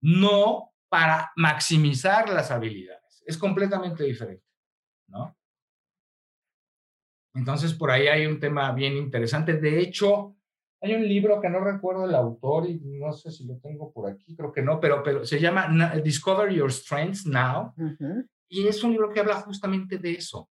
no 0.00 0.72
para 0.88 1.32
maximizar 1.36 2.28
las 2.28 2.50
habilidades 2.50 3.04
es 3.24 3.38
completamente 3.38 4.04
diferente. 4.04 4.44
¿no? 5.08 5.36
Entonces, 7.34 7.74
por 7.74 7.90
ahí 7.90 8.06
hay 8.06 8.26
un 8.26 8.38
tema 8.38 8.72
bien 8.72 8.96
interesante. 8.96 9.54
De 9.54 9.80
hecho, 9.80 10.36
hay 10.80 10.94
un 10.94 11.06
libro 11.06 11.40
que 11.40 11.48
no 11.48 11.60
recuerdo 11.60 12.04
el 12.04 12.14
autor 12.14 12.68
y 12.68 12.78
no 12.78 13.12
sé 13.12 13.30
si 13.30 13.46
lo 13.46 13.58
tengo 13.58 13.92
por 13.92 14.10
aquí, 14.10 14.36
creo 14.36 14.52
que 14.52 14.62
no, 14.62 14.78
pero, 14.80 15.02
pero 15.02 15.24
se 15.24 15.40
llama 15.40 15.94
Discover 16.02 16.52
Your 16.52 16.72
Strengths 16.72 17.26
Now. 17.26 17.74
Y 18.48 18.68
es 18.68 18.84
un 18.84 18.92
libro 18.92 19.10
que 19.10 19.20
habla 19.20 19.40
justamente 19.40 19.98
de 19.98 20.12
eso. 20.12 20.48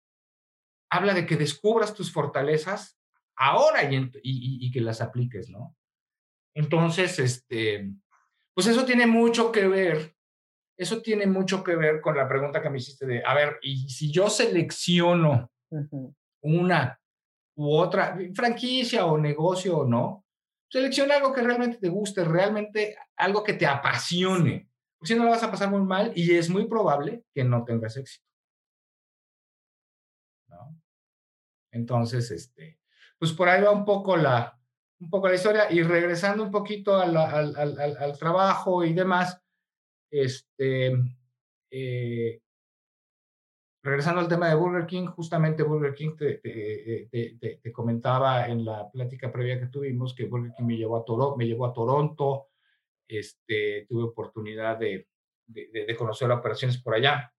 Habla 0.90 1.14
de 1.14 1.26
que 1.26 1.36
descubras 1.36 1.94
tus 1.94 2.12
fortalezas 2.12 2.98
ahora 3.36 3.84
y, 3.84 4.10
y, 4.24 4.72
que 4.72 4.82
las 4.82 5.02
apliques, 5.02 5.50
¿no? 5.50 5.76
Entonces, 6.54 7.20
este, 7.20 7.92
pues 8.54 8.68
eso 8.68 8.86
tiene 8.86 9.08
mucho 9.08 9.52
que 9.52 9.68
ver, 9.68 10.16
eso 10.78 11.02
tiene 11.02 11.26
mucho 11.26 11.64
que 11.64 11.76
ver 11.76 12.02
con 12.02 12.18
la 12.18 12.28
pregunta 12.28 12.62
que 12.62 12.70
me 12.70 12.78
hiciste 12.78 13.06
de, 13.06 13.24
a 13.26 13.34
ver, 13.34 13.58
y 13.62 13.90
si 13.90 14.12
yo 14.12 14.30
selecciono 14.30 15.50
una 16.42 17.00
u 17.56 17.76
otra 17.76 18.18
franquicia 18.34 19.06
o 19.06 19.18
negocio 19.18 19.80
o 19.80 19.86
no, 19.86 20.26
selecciona 20.70 21.16
algo 21.16 21.34
que 21.34 21.42
realmente 21.42 21.78
te 21.78 21.90
guste, 21.90 22.24
realmente 22.24 22.98
algo 23.18 23.44
que 23.44 23.54
te 23.54 23.66
apasione, 23.66 24.70
si 25.02 25.16
no 25.16 25.24
la 25.24 25.32
vas 25.32 25.44
a 25.44 25.52
pasar 25.52 25.70
muy 25.70 25.82
mal 25.82 26.12
y 26.16 26.36
es 26.36 26.50
muy 26.50 26.68
probable 26.68 27.24
que 27.34 27.44
no 27.44 27.64
tengas 27.64 27.98
éxito. 27.98 28.26
Entonces, 31.72 32.32
este, 32.32 32.80
pues 33.20 33.32
por 33.34 33.48
ahí 33.48 33.62
va 33.62 33.72
un 33.72 33.86
poco 33.86 34.18
la, 34.18 34.60
un 35.00 35.10
poco 35.10 35.28
la 35.28 35.36
historia 35.36 35.72
y 35.72 35.84
regresando 35.84 36.44
un 36.44 36.52
poquito 36.52 36.98
al, 36.98 37.16
al, 37.16 37.56
al, 37.56 37.98
al 37.98 38.18
trabajo 38.18 38.84
y 38.84 38.94
demás, 38.94 39.40
este, 40.12 40.94
eh, 41.72 42.42
regresando 43.90 44.22
al 44.22 44.28
tema 44.28 44.48
de 44.48 44.56
Burger 44.56 44.86
King, 44.86 45.08
justamente 45.08 45.64
Burger 45.64 45.94
King 45.94 46.16
te, 46.16 46.36
te, 46.36 47.60
te, 47.62 47.72
comentaba 47.72 48.48
en 48.48 48.64
la 48.64 48.90
plática 48.90 49.32
previa 49.32 49.60
que 49.60 49.68
tuvimos 49.68 50.14
que 50.14 50.26
Burger 50.26 50.54
King 50.56 50.66
me 50.66 50.78
llevó 50.78 50.98
a, 50.98 51.06
Toro, 51.06 51.36
me 51.36 51.46
llevó 51.46 51.66
a 51.66 51.74
Toronto, 51.74 52.48
este, 53.08 53.86
tuve 53.90 54.04
oportunidad 54.04 54.78
de, 54.78 55.08
de, 55.48 55.96
conocer 55.96 56.30
operaciones 56.32 56.78
por 56.78 56.94
allá. 56.94 57.34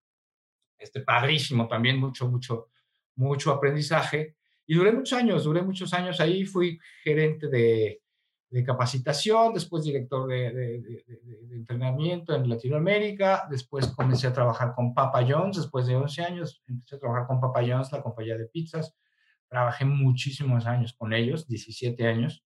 Este, 0.79 1.01
padrísimo 1.01 1.69
también, 1.69 1.99
mucho, 1.99 2.29
mucho, 2.29 2.69
mucho 3.17 3.53
aprendizaje. 3.53 4.37
Y 4.67 4.75
duré 4.75 4.93
muchos 4.93 5.19
años, 5.19 5.45
duré 5.45 5.63
muchos 5.63 5.93
años 5.95 6.21
ahí, 6.21 6.45
fui 6.45 6.79
gerente 7.03 7.49
de, 7.49 8.03
de 8.51 8.65
capacitación, 8.65 9.55
después 9.55 9.85
director 9.85 10.27
de, 10.27 10.53
de, 10.53 11.05
entrenamiento 11.53 12.35
en 12.35 12.49
Latinoamérica, 12.49 13.47
después 13.49 13.87
comencé 13.89 14.27
a 14.27 14.33
trabajar 14.33 14.75
con 14.75 14.93
Papa 14.93 15.25
John's, 15.27 15.57
después 15.57 15.87
de 15.87 15.95
11 15.95 16.23
años 16.23 16.63
empecé 16.67 16.97
a 16.97 16.99
trabajar 16.99 17.29
con 17.29 17.41
Papa 17.41 17.61
John's, 17.67 17.93
la 17.93 18.03
compañía 18.03 18.37
de 18.37 18.47
pizzas, 18.47 18.97
trabajé 19.49 19.85
muchísimos 19.85 20.67
años 20.67 20.93
con 20.93 21.13
ellos, 21.13 21.47
17 21.47 22.07
años, 22.09 22.45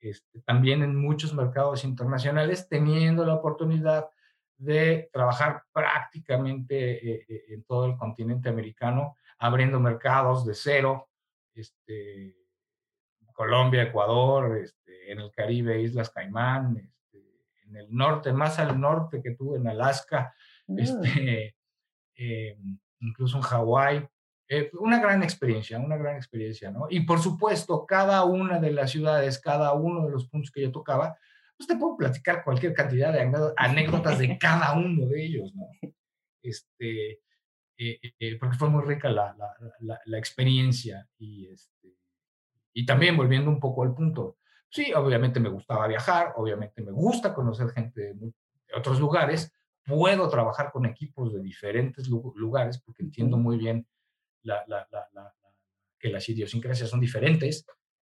este, 0.00 0.40
también 0.40 0.82
en 0.82 0.96
muchos 0.96 1.34
mercados 1.34 1.84
internacionales, 1.84 2.66
teniendo 2.68 3.24
la 3.24 3.34
oportunidad 3.34 4.08
de 4.56 5.10
trabajar 5.12 5.64
prácticamente 5.72 7.10
eh, 7.12 7.26
eh, 7.28 7.44
en 7.48 7.64
todo 7.64 7.86
el 7.86 7.96
continente 7.96 8.48
americano, 8.48 9.16
abriendo 9.38 9.78
mercados 9.78 10.46
de 10.46 10.54
cero, 10.54 11.08
este, 11.54 12.36
Colombia, 13.34 13.82
Ecuador, 13.82 14.58
este, 14.58 14.83
en 15.06 15.20
el 15.20 15.30
Caribe, 15.30 15.82
Islas 15.82 16.10
Caimán, 16.10 16.76
este, 16.76 17.24
en 17.66 17.76
el 17.76 17.86
norte, 17.94 18.32
más 18.32 18.58
al 18.58 18.80
norte 18.80 19.20
que 19.22 19.32
tú, 19.32 19.54
en 19.54 19.66
Alaska, 19.68 20.34
mm. 20.66 20.78
este, 20.78 21.56
eh, 22.16 22.58
incluso 23.00 23.38
en 23.38 23.42
Hawái. 23.42 24.08
Eh, 24.48 24.70
una 24.78 25.00
gran 25.00 25.22
experiencia, 25.22 25.78
una 25.78 25.96
gran 25.96 26.16
experiencia, 26.16 26.70
¿no? 26.70 26.86
Y 26.90 27.00
por 27.00 27.18
supuesto, 27.18 27.86
cada 27.86 28.24
una 28.24 28.60
de 28.60 28.72
las 28.72 28.90
ciudades, 28.90 29.38
cada 29.38 29.72
uno 29.72 30.04
de 30.04 30.10
los 30.10 30.28
puntos 30.28 30.50
que 30.50 30.62
yo 30.62 30.70
tocaba, 30.70 31.16
pues 31.56 31.66
te 31.66 31.76
puedo 31.76 31.96
platicar 31.96 32.44
cualquier 32.44 32.74
cantidad 32.74 33.12
de 33.12 33.54
anécdotas 33.56 34.18
de 34.18 34.36
cada 34.38 34.74
uno 34.74 35.06
de 35.06 35.24
ellos, 35.24 35.54
¿no? 35.54 35.66
Este, 36.46 37.20
eh, 37.78 38.36
porque 38.38 38.58
fue 38.58 38.68
muy 38.68 38.84
rica 38.84 39.08
la, 39.08 39.34
la, 39.80 39.98
la 40.04 40.18
experiencia 40.18 41.08
y, 41.16 41.46
este, 41.46 41.96
y 42.74 42.84
también 42.84 43.16
volviendo 43.16 43.50
un 43.50 43.60
poco 43.60 43.84
al 43.84 43.94
punto, 43.94 44.36
sí, 44.74 44.92
obviamente 44.92 45.38
me 45.38 45.48
gustaba 45.50 45.86
viajar, 45.86 46.32
obviamente 46.34 46.82
me 46.82 46.90
gusta 46.90 47.32
conocer 47.32 47.70
gente 47.70 48.14
de, 48.14 48.32
otros 48.74 48.98
lugares, 48.98 49.52
puedo 49.84 50.28
trabajar 50.28 50.72
con 50.72 50.84
equipos 50.84 51.32
de 51.32 51.40
diferentes 51.40 52.08
lugares 52.08 52.82
porque 52.84 53.04
entiendo 53.04 53.36
muy 53.36 53.56
bien 53.56 53.86
la, 54.42 54.64
la, 54.66 54.88
la, 54.90 55.32
que 55.96 56.08
las 56.08 56.28
idiosincrasias 56.28 56.90
son 56.90 56.98
diferentes, 56.98 57.64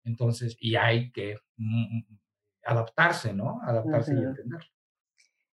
entonces, 0.04 0.56
y 0.60 0.76
hay 0.76 1.12
que 1.12 1.38
mm, 1.58 1.98
mm, 1.98 2.20
adaptarse, 2.66 3.34
¿no? 3.34 3.60
Adaptarse 3.64 4.14
y 4.14 4.20
entender. 4.20 4.62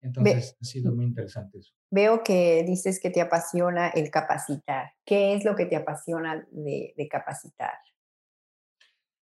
Entonces, 0.02 0.58
ha 0.60 0.66
sido 0.66 0.92
muy 0.92 1.06
interesante 1.06 1.60
eso. 1.60 1.74
Veo 1.92 2.24
que 2.24 2.64
dices 2.66 3.00
que 3.00 3.12
te 3.12 3.22
apasiona 3.22 3.90
el 3.90 4.10
capacitar. 4.10 4.94
¿Qué 5.06 5.36
es 5.36 5.46
lo 5.46 5.56
que 5.56 5.66
te 5.68 5.76
apasiona 5.76 6.48
de, 6.52 6.94
de 6.98 7.08
capacitar? 7.08 7.78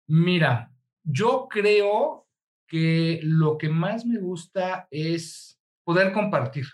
Mira, 0.08 0.74
yo 1.04 1.48
creo 1.50 2.28
que 2.68 3.20
lo 3.24 3.58
que 3.58 3.70
más 3.70 4.06
me 4.06 4.20
gusta 4.20 4.88
es 4.90 5.60
poder 5.84 6.12
compartir. 6.14 6.66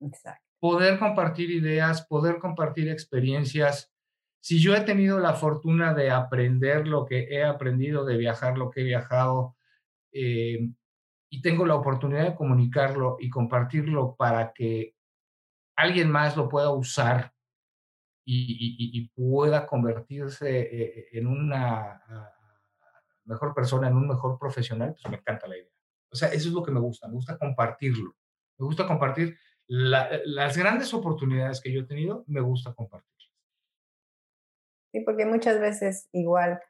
Exacto. 0.00 0.42
Poder 0.60 0.98
compartir 0.98 1.50
ideas, 1.50 2.06
poder 2.06 2.38
compartir 2.38 2.88
experiencias. 2.88 3.92
Si 4.40 4.60
yo 4.60 4.74
he 4.74 4.82
tenido 4.82 5.18
la 5.18 5.34
fortuna 5.34 5.94
de 5.94 6.10
aprender 6.10 6.86
lo 6.86 7.04
que 7.04 7.24
he 7.30 7.42
aprendido, 7.42 8.04
de 8.04 8.16
viajar 8.16 8.56
lo 8.58 8.70
que 8.70 8.82
he 8.82 8.84
viajado, 8.84 9.56
eh, 10.12 10.70
y 11.30 11.40
tengo 11.40 11.64
la 11.64 11.74
oportunidad 11.74 12.24
de 12.24 12.34
comunicarlo 12.34 13.16
y 13.18 13.30
compartirlo 13.30 14.14
para 14.16 14.52
que 14.52 14.94
alguien 15.76 16.10
más 16.10 16.36
lo 16.36 16.48
pueda 16.48 16.70
usar 16.70 17.32
y, 18.24 19.10
pueda 19.14 19.66
convertirse 19.66 20.60
eh, 20.60 21.08
en 21.12 21.26
una 21.26 22.02
mejor 23.24 23.54
persona, 23.54 23.88
en 23.88 23.96
un 23.96 24.08
mejor 24.08 24.38
profesional, 24.38 24.94
pues 24.94 25.10
me 25.10 25.18
encanta 25.18 25.46
la 25.46 25.56
idea. 25.56 25.70
O 26.10 26.16
sea, 26.16 26.28
eso 26.28 26.48
es 26.48 26.54
lo 26.54 26.62
que 26.62 26.70
me 26.70 26.80
gusta, 26.80 27.08
me 27.08 27.14
gusta 27.14 27.38
compartirlo. 27.38 28.14
Me 28.58 28.66
gusta 28.66 28.86
compartir 28.86 29.38
las 29.66 30.56
grandes 30.56 30.92
oportunidades 30.92 31.60
que 31.60 31.72
yo 31.72 31.80
he 31.80 31.86
tenido, 31.86 32.24
me 32.26 32.40
gusta 32.40 32.74
compartirlas. 32.74 33.30
Sí, 34.92 35.00
porque 35.00 35.24
muchas 35.24 35.58
veces 35.58 36.08
igual 36.12 36.60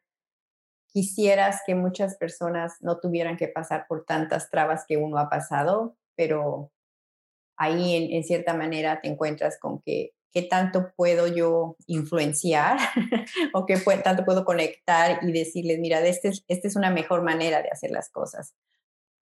quisieras 0.92 1.62
que 1.66 1.74
muchas 1.74 2.16
personas 2.16 2.76
no 2.80 3.00
tuvieran 3.00 3.36
que 3.36 3.48
pasar 3.48 3.86
por 3.88 4.04
tantas 4.04 4.50
trabas 4.50 4.84
que 4.86 4.96
uno 4.96 5.18
ha 5.18 5.28
pasado, 5.28 5.96
pero 6.14 6.70
ahí 7.56 8.14
en 8.14 8.22
cierta 8.24 8.54
manera 8.54 9.00
te 9.00 9.08
encuentras 9.08 9.58
con 9.58 9.80
que 9.82 10.12
qué 10.32 10.42
tanto 10.42 10.92
puedo 10.96 11.26
yo 11.26 11.76
influenciar 11.86 12.78
o 13.52 13.66
qué 13.66 13.76
tanto 14.02 14.24
puedo 14.24 14.44
conectar 14.44 15.20
y 15.22 15.32
decirles, 15.32 15.78
mira, 15.78 16.00
esta 16.00 16.28
es, 16.28 16.44
este 16.48 16.68
es 16.68 16.76
una 16.76 16.90
mejor 16.90 17.22
manera 17.22 17.62
de 17.62 17.68
hacer 17.70 17.90
las 17.90 18.10
cosas. 18.10 18.54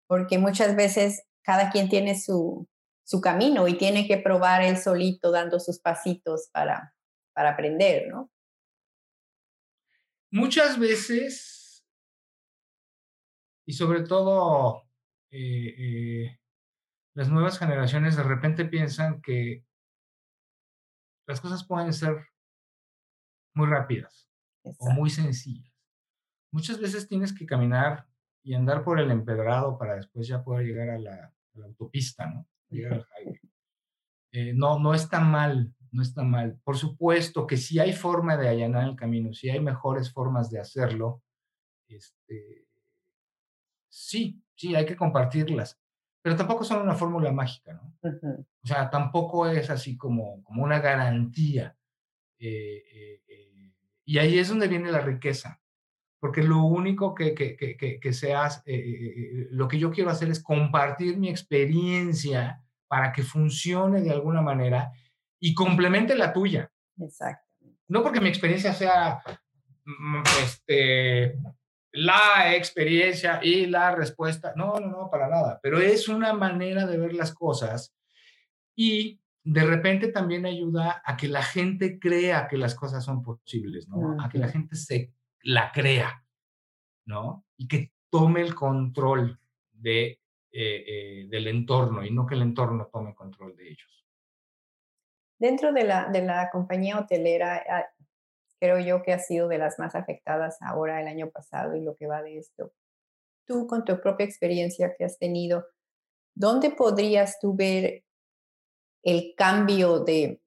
Porque 0.08 0.38
muchas 0.38 0.76
veces 0.76 1.24
cada 1.41 1.72
quien 1.72 1.89
tiene 1.89 2.19
su, 2.19 2.67
su 3.04 3.22
camino 3.22 3.67
y 3.67 3.78
tiene 3.78 4.08
que 4.08 4.17
probar 4.17 4.62
él 4.62 4.78
solito 4.78 5.32
dando 5.32 5.60
sus 5.60 5.80
pasitos 5.80 6.50
para, 6.54 6.93
para 7.34 7.52
aprender, 7.52 8.08
¿no? 8.08 8.32
Muchas 10.32 10.78
veces, 10.78 11.84
y 13.65 13.74
sobre 13.74 14.04
todo 14.04 14.84
eh, 15.32 15.74
eh, 15.76 16.39
las 17.15 17.30
nuevas 17.30 17.58
generaciones 17.58 18.15
de 18.15 18.22
repente 18.22 18.65
piensan 18.65 19.24
que 19.24 19.65
las 21.30 21.39
cosas 21.39 21.63
pueden 21.63 21.94
ser 21.94 22.26
muy 23.54 23.68
rápidas 23.68 24.28
o 24.63 24.89
muy 24.89 25.12
sencillas. 25.12 25.72
Muchas 26.52 26.80
veces 26.82 27.08
tienes 27.08 27.38
que 27.38 27.46
caminar 27.46 28.08
y 28.44 28.56
andar 28.56 28.84
por 28.84 29.00
el 29.00 29.12
empedrado 29.12 29.78
para 29.78 29.96
después 29.96 30.28
ya 30.28 30.44
poder 30.44 30.65
llegar 30.65 30.89
a 30.89 30.98
la, 30.98 31.34
autopista, 31.63 32.26
¿no? 32.26 32.48
Eh, 34.32 34.54
no, 34.54 34.78
no 34.78 34.94
está 34.94 35.20
mal, 35.22 35.74
no 35.92 36.04
está 36.04 36.22
mal. 36.22 36.60
Por 36.63 36.78
supuesto 36.78 37.48
que 37.48 37.58
si 37.58 37.80
hay 37.80 37.94
forma 37.94 38.38
de 38.38 38.48
allanar 38.48 38.88
el 38.88 38.96
camino, 38.96 39.34
si 39.34 39.50
hay 39.50 39.60
mejores 39.60 40.13
formas 40.13 40.52
de 40.52 40.60
hacerlo, 40.60 41.24
este, 41.88 42.68
sí, 43.89 44.39
sí, 44.54 44.76
hay 44.76 44.86
que 44.86 44.96
compartirlas 44.96 45.79
pero 46.21 46.36
tampoco 46.36 46.63
son 46.63 46.82
una 46.82 46.95
fórmula 46.95 47.32
mágica, 47.32 47.73
¿no? 47.73 47.95
O 48.03 48.67
sea, 48.67 48.89
tampoco 48.89 49.47
es 49.47 49.69
así 49.69 49.97
como, 49.97 50.43
como 50.43 50.63
una 50.63 50.79
garantía. 50.79 51.77
Eh, 52.38 52.84
eh, 52.93 53.21
eh, 53.27 53.73
y 54.05 54.17
ahí 54.17 54.38
es 54.38 54.49
donde 54.49 54.67
viene 54.67 54.91
la 54.91 55.01
riqueza, 55.01 55.62
porque 56.19 56.43
lo 56.43 56.63
único 56.63 57.15
que, 57.15 57.34
que, 57.34 57.55
que, 57.55 57.99
que 57.99 58.13
seas, 58.13 58.63
lo 58.65 59.67
que 59.67 59.79
yo 59.79 59.91
quiero 59.91 60.10
hacer 60.10 60.29
es 60.29 60.41
compartir 60.41 61.17
mi 61.17 61.29
experiencia 61.29 62.63
para 62.88 63.13
que 63.13 63.23
funcione 63.23 64.01
de 64.01 64.12
alguna 64.12 64.41
manera 64.41 64.91
y 65.39 65.53
complemente 65.53 66.15
la 66.15 66.34
tuya. 66.34 66.71
Exactamente. 66.97 67.77
no 67.88 68.03
porque 68.03 68.19
mi 68.19 68.27
experiencia 68.27 68.73
sea 68.73 69.21
mm, 69.86 70.23
este, 70.43 71.38
la 71.91 72.56
experiencia 72.56 73.39
y 73.41 73.65
la 73.65 73.95
respuesta, 73.95 74.54
no, 74.56 74.80
no, 74.80 74.88
no, 74.88 75.10
para 75.10 75.28
nada, 75.28 75.60
pero 75.62 75.80
es 75.80 76.08
una 76.08 76.34
manera 76.34 76.86
de 76.86 76.97
ver 76.97 77.13
las 77.13 77.34
cosas 77.34 77.95
y 78.75 79.19
de 79.43 79.63
repente 79.63 80.10
también 80.10 80.45
ayuda 80.45 81.02
a 81.04 81.17
que 81.17 81.28
la 81.28 81.41
gente 81.41 81.99
crea 81.99 82.47
que 82.47 82.58
las 82.58 82.75
cosas 82.75 83.04
son 83.04 83.23
posibles, 83.23 83.88
¿no? 83.88 84.21
A 84.21 84.30
que 84.30 84.38
la 84.38 84.49
gente 84.49 84.75
se 84.75 85.13
la 85.41 85.71
crea, 85.71 86.23
¿no? 87.06 87.45
Y 87.58 87.67
que 87.67 87.93
tome 88.10 88.41
el 88.41 88.54
control 88.54 89.39
de, 89.71 90.19
eh, 90.52 90.84
eh, 90.88 91.28
del 91.30 91.47
entorno 91.47 92.06
y 92.06 92.12
no 92.12 92.25
que 92.25 92.36
el 92.36 92.41
entorno 92.41 92.89
tome 92.91 93.15
control 93.15 93.56
de 93.56 93.69
ellos. 93.69 94.06
Dentro 95.39 95.71
de 95.71 95.84
la, 95.84 96.10
de 96.10 96.21
la 96.21 96.49
compañía 96.52 96.99
hotelera, 96.99 97.63
ah, 97.69 97.86
creo 98.60 98.80
yo 98.80 99.02
que 99.02 99.13
ha 99.13 99.19
sido 99.19 99.48
de 99.48 99.58
las 99.58 99.80
más 99.80 99.95
afectadas 99.95 100.58
ahora 100.62 101.02
el 101.02 101.08
año 101.08 101.30
pasado 101.30 101.76
y 101.76 101.82
lo 101.82 101.95
que 101.95 102.08
va 102.08 102.22
de 102.22 102.38
esto. 102.38 102.72
Tú 103.45 103.67
con 103.67 103.86
tu 103.86 104.00
propia 104.00 104.26
experiencia 104.26 104.93
que 104.98 105.06
has 105.06 105.17
tenido, 105.17 105.65
¿dónde 106.36 106.69
podrías 106.69 107.39
tú 107.39 107.56
ver 107.56 108.04
el 109.04 109.34
cambio 109.36 110.00
de, 110.00 110.41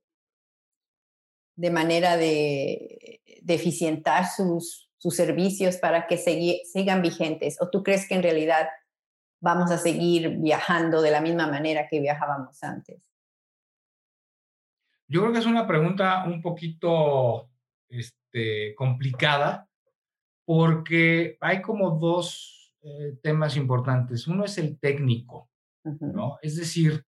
de 1.57 1.71
manera 1.71 2.17
de, 2.17 3.21
de 3.43 3.55
eficientar 3.55 4.27
sus, 4.29 4.91
sus 4.99 5.17
servicios 5.17 5.79
para 5.79 6.07
que 6.07 6.17
sigan 6.17 7.03
vigentes? 7.03 7.61
¿O 7.61 7.71
tú 7.71 7.83
crees 7.83 8.07
que 8.07 8.15
en 8.15 8.23
realidad 8.23 8.69
vamos 9.41 9.73
a 9.73 9.79
seguir 9.79 10.37
viajando 10.39 11.03
de 11.03 11.11
la 11.11 11.21
misma 11.21 11.49
manera 11.49 11.89
que 11.89 12.01
viajábamos 12.01 12.63
antes? 12.63 13.03
Yo 15.09 15.21
creo 15.21 15.33
que 15.33 15.41
es 15.41 15.47
una 15.47 15.67
pregunta 15.67 16.25
un 16.25 16.41
poquito 16.41 17.52
este, 17.93 18.75
complicada 18.75 19.69
porque 20.45 21.37
hay 21.41 21.63
como 21.63 21.91
dos 21.91 22.75
eh, 22.83 23.19
temas 23.23 23.57
importantes. 23.57 24.27
Uno 24.27 24.45
es 24.45 24.59
el 24.59 24.79
técnico, 24.79 25.51
¿no? 26.01 26.39
Es 26.43 26.57
decir, 26.57 27.05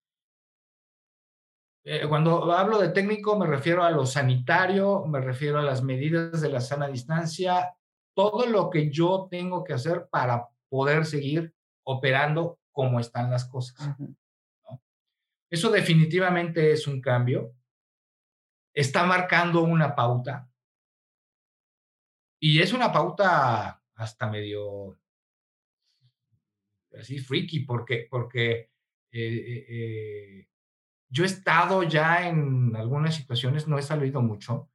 eh, 1.85 2.07
cuando 2.07 2.51
hablo 2.51 2.79
de 2.79 2.89
técnico 2.89 3.37
me 3.37 3.45
refiero 3.45 3.83
a 3.83 3.91
lo 3.91 4.05
sanitario, 4.05 5.05
me 5.05 5.21
refiero 5.21 5.59
a 5.59 5.63
las 5.63 5.83
medidas 5.83 6.41
de 6.41 6.49
la 6.49 6.59
sana 6.59 6.87
distancia, 6.87 7.75
todo 8.15 8.47
lo 8.47 8.69
que 8.69 8.89
yo 8.89 9.27
tengo 9.29 9.63
que 9.63 9.73
hacer 9.73 10.07
para 10.09 10.47
poder 10.69 11.05
seguir 11.05 11.53
operando 11.83 12.59
como 12.71 12.99
están 12.99 13.31
las 13.31 13.45
cosas. 13.45 13.95
Eso 15.49 15.71
definitivamente 15.71 16.71
es 16.71 16.87
un 16.87 17.01
cambio. 17.01 17.53
Está 18.73 19.05
marcando 19.05 19.63
una 19.63 19.95
pauta. 19.95 20.48
Y 22.39 22.61
es 22.61 22.73
una 22.73 22.91
pauta 22.91 23.81
hasta 23.95 24.29
medio 24.29 24.97
así 26.97 27.19
freaky, 27.19 27.61
porque, 27.61 28.07
porque 28.09 28.69
eh, 29.11 29.65
eh, 29.69 30.47
yo 31.09 31.23
he 31.23 31.27
estado 31.27 31.83
ya 31.83 32.27
en 32.27 32.75
algunas 32.75 33.15
situaciones, 33.15 33.67
no 33.67 33.77
he 33.77 33.81
salido 33.81 34.21
mucho, 34.21 34.69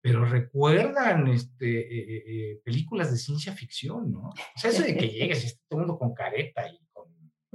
pero 0.00 0.24
recuerdan 0.24 1.26
este, 1.28 1.80
eh, 1.80 1.98
eh, 1.98 2.24
eh, 2.26 2.60
películas 2.64 3.10
de 3.10 3.18
ciencia 3.18 3.52
ficción, 3.52 4.12
¿no? 4.12 4.28
O 4.28 4.34
sea, 4.58 4.70
eso 4.70 4.82
de 4.82 4.96
que 4.96 5.08
llegues 5.08 5.42
y 5.42 5.46
esté 5.48 5.60
todo 5.68 5.80
el 5.80 5.86
mundo 5.86 5.98
con 5.98 6.14
careta 6.14 6.68
y 6.68 6.78
con 6.92 7.08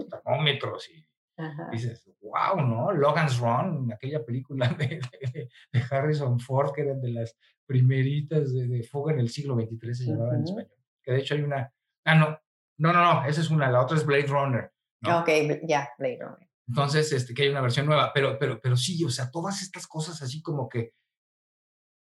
termómetros 0.09 0.89
y 0.89 1.05
dices, 1.71 2.05
wow, 2.21 2.57
¿no? 2.57 2.91
Logan's 2.91 3.39
Run, 3.39 3.91
aquella 3.93 4.23
película 4.25 4.67
de, 4.77 5.49
Harrison 5.89 6.39
Ford, 6.39 6.73
que 6.73 6.81
eran 6.81 7.01
de 7.01 7.11
las 7.11 7.37
primeritas 7.65 8.53
de, 8.53 8.83
Fuga 8.83 9.13
en 9.13 9.19
el 9.19 9.29
siglo 9.29 9.55
XXIII, 9.55 9.95
se 9.95 10.05
llamaba 10.05 10.35
en 10.35 10.43
español. 10.43 10.71
Que 11.01 11.11
de 11.11 11.19
hecho 11.19 11.35
hay 11.35 11.41
una. 11.41 11.73
Ah, 12.05 12.15
no, 12.15 12.39
no, 12.77 12.93
no, 12.93 13.13
no, 13.13 13.25
esa 13.25 13.41
es 13.41 13.49
una, 13.49 13.71
la 13.71 13.81
otra 13.81 13.97
es 13.97 14.05
Blade 14.05 14.27
Runner. 14.27 14.71
Ok, 15.05 15.29
ya, 15.67 15.89
Blade 15.97 16.19
Runner. 16.21 16.49
Entonces, 16.67 17.11
este, 17.11 17.33
que 17.33 17.43
hay 17.43 17.49
una 17.49 17.61
versión 17.61 17.85
nueva, 17.85 18.11
pero, 18.13 18.37
pero, 18.39 18.59
pero 18.61 18.77
sí, 18.77 19.03
o 19.03 19.09
sea, 19.09 19.29
todas 19.29 19.61
estas 19.61 19.85
cosas 19.85 20.21
así 20.21 20.41
como 20.41 20.69
que, 20.69 20.93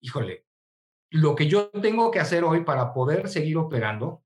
híjole, 0.01 0.47
lo 1.11 1.35
que 1.35 1.47
yo 1.47 1.71
tengo 1.71 2.11
que 2.11 2.21
hacer 2.21 2.44
hoy 2.44 2.64
para 2.64 2.92
poder 2.92 3.29
seguir 3.29 3.57
operando 3.57 4.25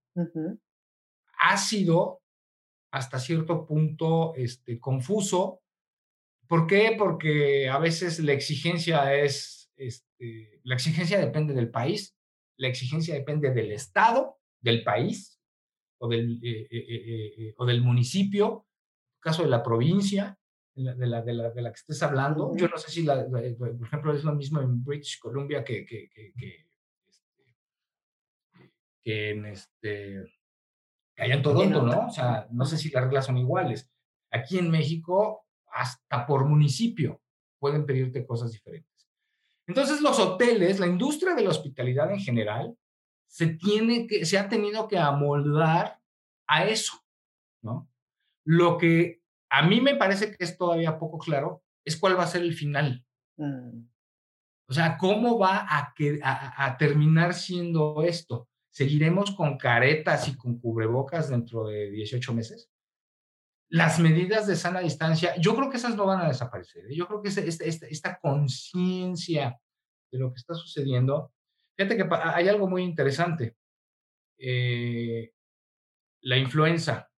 ha 1.39 1.57
sido 1.57 2.23
hasta 2.93 3.19
cierto 3.19 3.67
punto 3.67 4.35
este, 4.35 4.79
confuso. 4.79 5.63
¿Por 6.47 6.67
qué? 6.67 6.95
Porque 6.99 7.69
a 7.69 7.79
veces 7.79 8.19
la 8.21 8.33
exigencia 8.33 9.15
es, 9.15 9.71
este, 10.23 10.61
la 10.65 10.75
exigencia 10.75 11.19
depende 11.19 11.55
del 11.55 11.71
país, 11.71 12.17
la 12.57 12.69
exigencia 12.69 13.15
depende 13.15 13.51
del 13.53 13.73
estado, 13.73 14.39
del 14.61 14.85
país 14.85 15.41
o 15.99 16.09
del, 16.09 16.41
eh, 16.43 16.69
eh, 16.71 17.35
eh, 17.39 17.55
o 17.57 17.67
del 17.67 17.83
municipio, 17.83 18.67
caso 19.21 19.43
de 19.43 19.49
la 19.49 19.63
provincia 19.63 20.39
de 20.75 20.85
la, 21.07 21.23
de 21.23 21.35
la, 21.35 21.51
de 21.51 21.63
la 21.63 21.71
que 21.71 21.79
estés 21.79 22.03
hablando. 22.03 22.57
Yo 22.57 22.69
no 22.69 22.79
sé 22.79 22.91
si, 22.91 23.03
la, 23.03 23.27
por 23.29 23.87
ejemplo, 23.87 24.15
es 24.15 24.25
lo 24.25 24.35
mismo 24.35 24.61
en 24.61 24.83
British 24.83 25.19
Columbia 25.19 25.65
que, 25.65 25.85
que, 25.85 26.09
que, 26.09 26.33
que, 26.33 26.67
este, 29.05 29.31
en 29.31 29.47
este, 29.47 30.25
allá 31.17 31.35
en 31.35 31.43
Toronto, 31.43 31.83
¿no? 31.83 32.07
O 32.07 32.11
sea, 32.11 32.49
no 32.51 32.65
sé 32.65 32.79
si 32.79 32.91
las 32.91 33.05
reglas 33.05 33.27
son 33.27 33.39
iguales. 33.39 33.91
Aquí 34.31 34.59
en 34.59 34.71
México, 34.71 35.47
hasta 35.67 36.27
por 36.27 36.47
municipio, 36.47 37.21
pueden 37.59 37.85
pedirte 37.85 38.25
cosas 38.25 38.51
diferentes. 38.51 38.92
Entonces, 39.67 40.01
los 40.01 40.19
hoteles, 40.19 40.81
la 40.81 40.87
industria 40.87 41.35
de 41.35 41.43
la 41.43 41.51
hospitalidad 41.51 42.11
en 42.13 42.21
general, 42.21 42.77
se, 43.29 43.47
tiene 43.47 44.07
que, 44.07 44.27
se 44.27 44.39
ha 44.39 44.49
tenido 44.49 44.89
que 44.89 44.99
amoldar 44.99 46.01
a 46.47 46.67
eso, 46.67 47.03
¿no? 47.63 47.89
Lo 48.45 48.77
que 48.77 49.23
a 49.51 49.67
mí 49.67 49.81
me 49.81 49.97
parece 49.97 50.37
que 50.37 50.45
es 50.45 50.57
todavía 50.57 50.99
poco 50.99 51.19
claro 51.19 51.63
es 51.85 51.97
cuál 51.97 52.19
va 52.19 52.25
a 52.25 52.29
ser 52.29 52.43
el 52.43 52.55
final. 52.55 53.05
Mm. 53.37 53.87
O 54.69 54.73
sea, 54.73 54.97
¿cómo 54.97 55.39
va 55.39 55.67
a, 55.69 55.93
que, 55.95 56.19
a, 56.23 56.77
terminar 56.79 57.35
siendo 57.35 58.03
esto? 58.03 58.49
¿Seguiremos 58.71 59.33
con 59.33 59.59
caretas 59.59 60.29
y 60.29 60.37
con 60.37 60.59
cubrebocas 60.59 61.29
dentro 61.29 61.67
de 61.67 61.91
18 61.91 62.33
meses? 62.33 62.72
Las 63.73 63.99
medidas 63.99 64.47
de 64.47 64.55
sana 64.55 64.81
distancia, 64.81 65.35
yo 65.41 65.57
creo 65.57 65.71
que 65.71 65.79
esas 65.79 65.97
no 65.97 66.05
van 66.05 66.21
a 66.21 66.29
desaparecer. 66.29 66.85
¿eh? 66.87 66.95
Yo 66.95 67.07
creo 67.09 67.23
que 67.23 67.29
esta, 67.31 67.87
esta, 67.87 68.19
conciencia 68.21 69.59
de 70.13 70.19
lo 70.19 70.31
que 70.31 70.39
está 70.39 70.55
sucediendo, 70.55 71.33
fíjate 71.77 71.97
que 71.97 72.09
hay 72.13 72.49
algo 72.49 72.69
muy 72.69 72.83
interesante. 72.83 73.57
Eh, 74.39 75.33
la 76.21 76.37
influenza, 76.37 77.11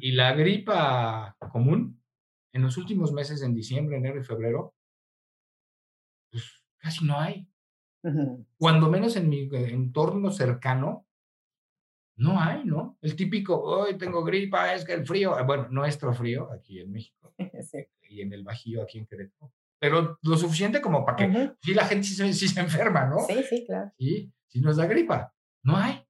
y 0.00 0.12
la 0.12 0.34
gripa 0.34 1.36
común, 1.52 2.02
en 2.52 2.62
los 2.62 2.76
últimos 2.76 3.12
meses, 3.12 3.42
en 3.42 3.54
diciembre, 3.54 3.96
enero 3.96 4.20
y 4.20 4.24
febrero, 4.24 4.74
pues 6.30 6.62
casi 6.78 7.04
no 7.04 7.18
hay. 7.18 7.48
Cuando 8.58 8.90
menos 8.90 9.16
en 9.16 9.30
mi 9.30 9.48
entorno 9.50 10.30
cercano, 10.30 11.03
no 12.16 12.40
hay, 12.40 12.64
¿no? 12.64 12.96
El 13.00 13.16
típico, 13.16 13.60
hoy 13.60 13.98
tengo 13.98 14.22
gripa, 14.22 14.72
es 14.74 14.84
que 14.84 14.92
el 14.92 15.06
frío, 15.06 15.36
bueno, 15.44 15.68
nuestro 15.70 16.12
frío 16.14 16.50
aquí 16.52 16.80
en 16.80 16.92
México 16.92 17.34
y 18.08 18.20
en 18.20 18.32
el 18.32 18.44
Bajío 18.44 18.82
aquí 18.82 18.98
en 18.98 19.06
Querétaro, 19.06 19.52
pero 19.78 20.18
lo 20.22 20.36
suficiente 20.36 20.80
como 20.80 21.04
para 21.04 21.16
que 21.16 21.52
si 21.60 21.74
la 21.74 21.86
gente 21.86 22.06
sí 22.06 22.14
se, 22.14 22.48
se, 22.48 22.60
enferma, 22.60 23.06
¿no? 23.06 23.20
Sí, 23.20 23.42
sí, 23.48 23.64
claro. 23.66 23.92
Y 23.98 24.32
si 24.46 24.60
nos 24.60 24.76
da 24.76 24.86
gripa, 24.86 25.34
no 25.62 25.76
hay. 25.76 26.06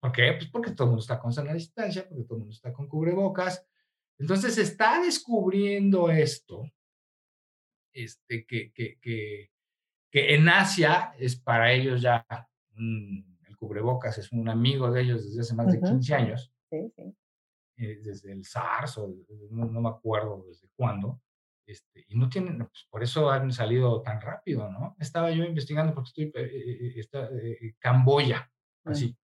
¿Por 0.00 0.12
qué? 0.12 0.32
Pues 0.32 0.50
porque 0.50 0.72
todo 0.72 0.84
el 0.84 0.90
mundo 0.90 1.02
está 1.02 1.18
con 1.18 1.32
sana 1.32 1.54
distancia, 1.54 2.06
porque 2.08 2.24
todo 2.24 2.34
el 2.34 2.40
mundo 2.40 2.54
está 2.54 2.72
con 2.72 2.88
cubrebocas. 2.88 3.66
Entonces 4.18 4.54
se 4.54 4.62
está 4.62 5.00
descubriendo 5.00 6.10
esto, 6.10 6.70
este, 7.92 8.44
que, 8.46 8.72
que, 8.72 8.98
que, 9.00 9.50
que 10.10 10.34
en 10.34 10.48
Asia 10.48 11.14
es 11.18 11.36
para 11.36 11.72
ellos 11.72 12.00
ya 12.00 12.26
el 13.56 13.58
cubrebocas 13.58 14.18
es 14.18 14.32
un 14.32 14.48
amigo 14.48 14.90
de 14.90 15.02
ellos 15.02 15.24
desde 15.24 15.40
hace 15.40 15.54
más 15.54 15.72
de 15.72 15.80
15 15.80 16.14
años. 16.14 16.52
Sí, 16.70 16.92
sí. 16.94 17.14
Eh, 17.78 18.00
desde 18.02 18.32
el 18.32 18.44
SARS 18.44 18.98
o 18.98 19.14
no, 19.50 19.80
me 19.80 19.88
acuerdo 19.88 20.44
desde 20.46 20.68
cuándo. 20.76 21.20
Este, 21.66 22.04
y 22.08 22.16
no 22.16 22.28
tienen, 22.28 22.58
pues 22.58 22.86
por 22.88 23.02
eso 23.02 23.28
han 23.28 23.52
salido 23.52 24.00
tan 24.00 24.20
rápido, 24.20 24.70
¿no? 24.70 24.96
Estaba 25.00 25.30
yo 25.32 25.44
investigando 25.44 25.92
porque 25.92 26.08
estoy, 26.08 26.24
eh, 26.42 26.46
eh, 26.46 26.92
está, 26.96 27.28
Camboya, 27.80 28.50
así, 28.84 29.16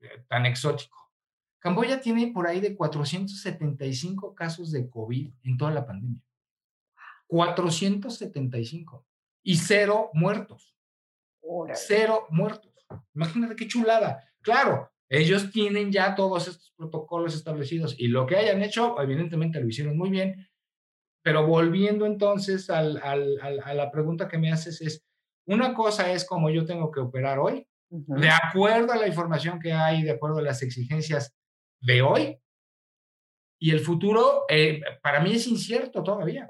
eh, 0.00 0.24
tan 0.28 0.46
exótico. 0.46 1.12
Camboya 1.58 2.00
tiene 2.00 2.32
por 2.32 2.46
ahí 2.46 2.60
de 2.60 2.74
475 2.74 4.34
casos 4.34 4.72
de 4.72 4.88
COVID 4.88 5.30
en 5.42 5.58
toda 5.58 5.70
la 5.72 5.84
pandemia. 5.84 6.22
475. 7.26 9.06
Y 9.42 9.56
cero 9.56 10.10
muertos. 10.14 10.74
Cero 11.74 12.26
muertos. 12.30 12.69
Imagínate 13.14 13.56
qué 13.56 13.66
chulada. 13.66 14.24
Claro, 14.40 14.90
ellos 15.08 15.50
tienen 15.50 15.90
ya 15.90 16.14
todos 16.14 16.48
estos 16.48 16.72
protocolos 16.76 17.34
establecidos 17.34 17.94
y 17.98 18.08
lo 18.08 18.26
que 18.26 18.36
hayan 18.36 18.62
hecho, 18.62 19.00
evidentemente 19.00 19.60
lo 19.60 19.68
hicieron 19.68 19.98
muy 19.98 20.10
bien, 20.10 20.48
pero 21.22 21.46
volviendo 21.46 22.06
entonces 22.06 22.70
al, 22.70 22.98
a 23.02 23.74
la 23.74 23.90
pregunta 23.90 24.28
que 24.28 24.38
me 24.38 24.52
haces 24.52 24.80
es, 24.80 25.04
una 25.46 25.74
cosa 25.74 26.12
es 26.12 26.24
como 26.24 26.48
yo 26.48 26.64
tengo 26.64 26.90
que 26.90 27.00
operar 27.00 27.38
hoy, 27.38 27.66
de 27.90 28.30
acuerdo 28.30 28.92
a 28.92 28.96
la 28.96 29.08
información 29.08 29.58
que 29.58 29.72
hay, 29.72 30.04
de 30.04 30.12
acuerdo 30.12 30.38
a 30.38 30.42
las 30.42 30.62
exigencias 30.62 31.34
de 31.80 32.02
hoy, 32.02 32.38
y 33.60 33.72
el 33.72 33.80
futuro 33.80 34.44
eh, 34.48 34.80
para 35.02 35.20
mí 35.20 35.34
es 35.34 35.46
incierto 35.48 36.02
todavía, 36.02 36.48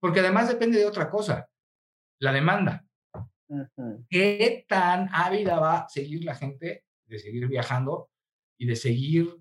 porque 0.00 0.20
además 0.20 0.48
depende 0.48 0.78
de 0.78 0.86
otra 0.86 1.10
cosa, 1.10 1.50
la 2.20 2.32
demanda. 2.32 2.85
¿Qué 4.08 4.64
tan 4.68 5.08
ávida 5.12 5.58
va 5.58 5.78
a 5.80 5.88
seguir 5.88 6.24
la 6.24 6.34
gente 6.34 6.84
de 7.06 7.18
seguir 7.18 7.46
viajando 7.46 8.10
y 8.58 8.66
de 8.66 8.76
seguir 8.76 9.36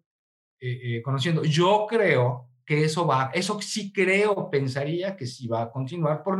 eh, 0.59 0.97
eh, 0.97 1.01
conociendo? 1.01 1.43
Yo 1.43 1.85
creo 1.89 2.49
que 2.65 2.83
eso 2.83 3.05
va, 3.05 3.31
eso 3.33 3.61
sí 3.61 3.93
creo, 3.93 4.49
pensaría 4.49 5.15
que 5.15 5.27
sí 5.27 5.47
va 5.47 5.63
a 5.63 5.71
continuar 5.71 6.23
por, 6.23 6.37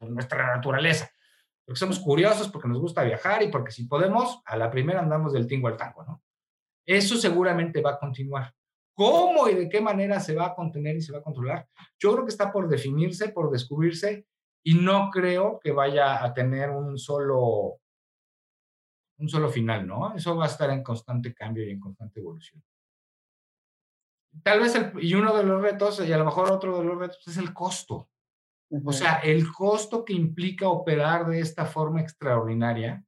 nuestra 0.00 0.54
naturaleza. 0.54 1.10
Porque 1.64 1.78
somos 1.78 2.00
curiosos, 2.00 2.48
porque 2.48 2.68
nos 2.68 2.80
gusta 2.80 3.04
viajar 3.04 3.42
y 3.42 3.48
porque 3.48 3.70
si 3.70 3.86
podemos, 3.86 4.42
a 4.44 4.56
la 4.56 4.70
primera 4.70 5.00
andamos 5.00 5.32
del 5.32 5.46
tingo 5.46 5.68
al 5.68 5.76
tango, 5.76 6.04
¿no? 6.04 6.22
Eso 6.84 7.16
seguramente 7.16 7.80
va 7.80 7.90
a 7.90 7.98
continuar. 7.98 8.52
¿Cómo 8.94 9.48
y 9.48 9.54
de 9.54 9.68
qué 9.68 9.80
manera 9.80 10.18
se 10.18 10.34
va 10.34 10.46
a 10.46 10.54
contener 10.54 10.96
y 10.96 11.00
se 11.00 11.12
va 11.12 11.18
a 11.18 11.22
controlar? 11.22 11.68
Yo 11.98 12.12
creo 12.12 12.24
que 12.24 12.32
está 12.32 12.50
por 12.52 12.68
definirse, 12.68 13.28
por 13.28 13.50
descubrirse 13.50 14.26
y 14.62 14.74
no 14.74 15.10
creo 15.10 15.58
que 15.62 15.72
vaya 15.72 16.22
a 16.24 16.32
tener 16.34 16.70
un 16.70 16.98
solo, 16.98 17.80
un 19.18 19.28
solo 19.28 19.48
final, 19.48 19.86
¿no? 19.86 20.14
Eso 20.14 20.36
va 20.36 20.44
a 20.44 20.48
estar 20.48 20.70
en 20.70 20.82
constante 20.82 21.34
cambio 21.34 21.66
y 21.66 21.70
en 21.70 21.80
constante 21.80 22.20
evolución. 22.20 22.62
Tal 24.42 24.60
vez, 24.60 24.74
el, 24.76 24.92
y 25.02 25.14
uno 25.14 25.36
de 25.36 25.42
los 25.42 25.60
retos, 25.60 26.06
y 26.06 26.12
a 26.12 26.18
lo 26.18 26.24
mejor 26.24 26.50
otro 26.52 26.78
de 26.78 26.84
los 26.84 26.98
retos, 26.98 27.26
es 27.26 27.36
el 27.36 27.52
costo. 27.52 28.08
O 28.84 28.92
sea, 28.92 29.16
el 29.16 29.50
costo 29.50 30.04
que 30.04 30.12
implica 30.12 30.68
operar 30.68 31.26
de 31.26 31.40
esta 31.40 31.66
forma 31.66 32.00
extraordinaria, 32.00 33.04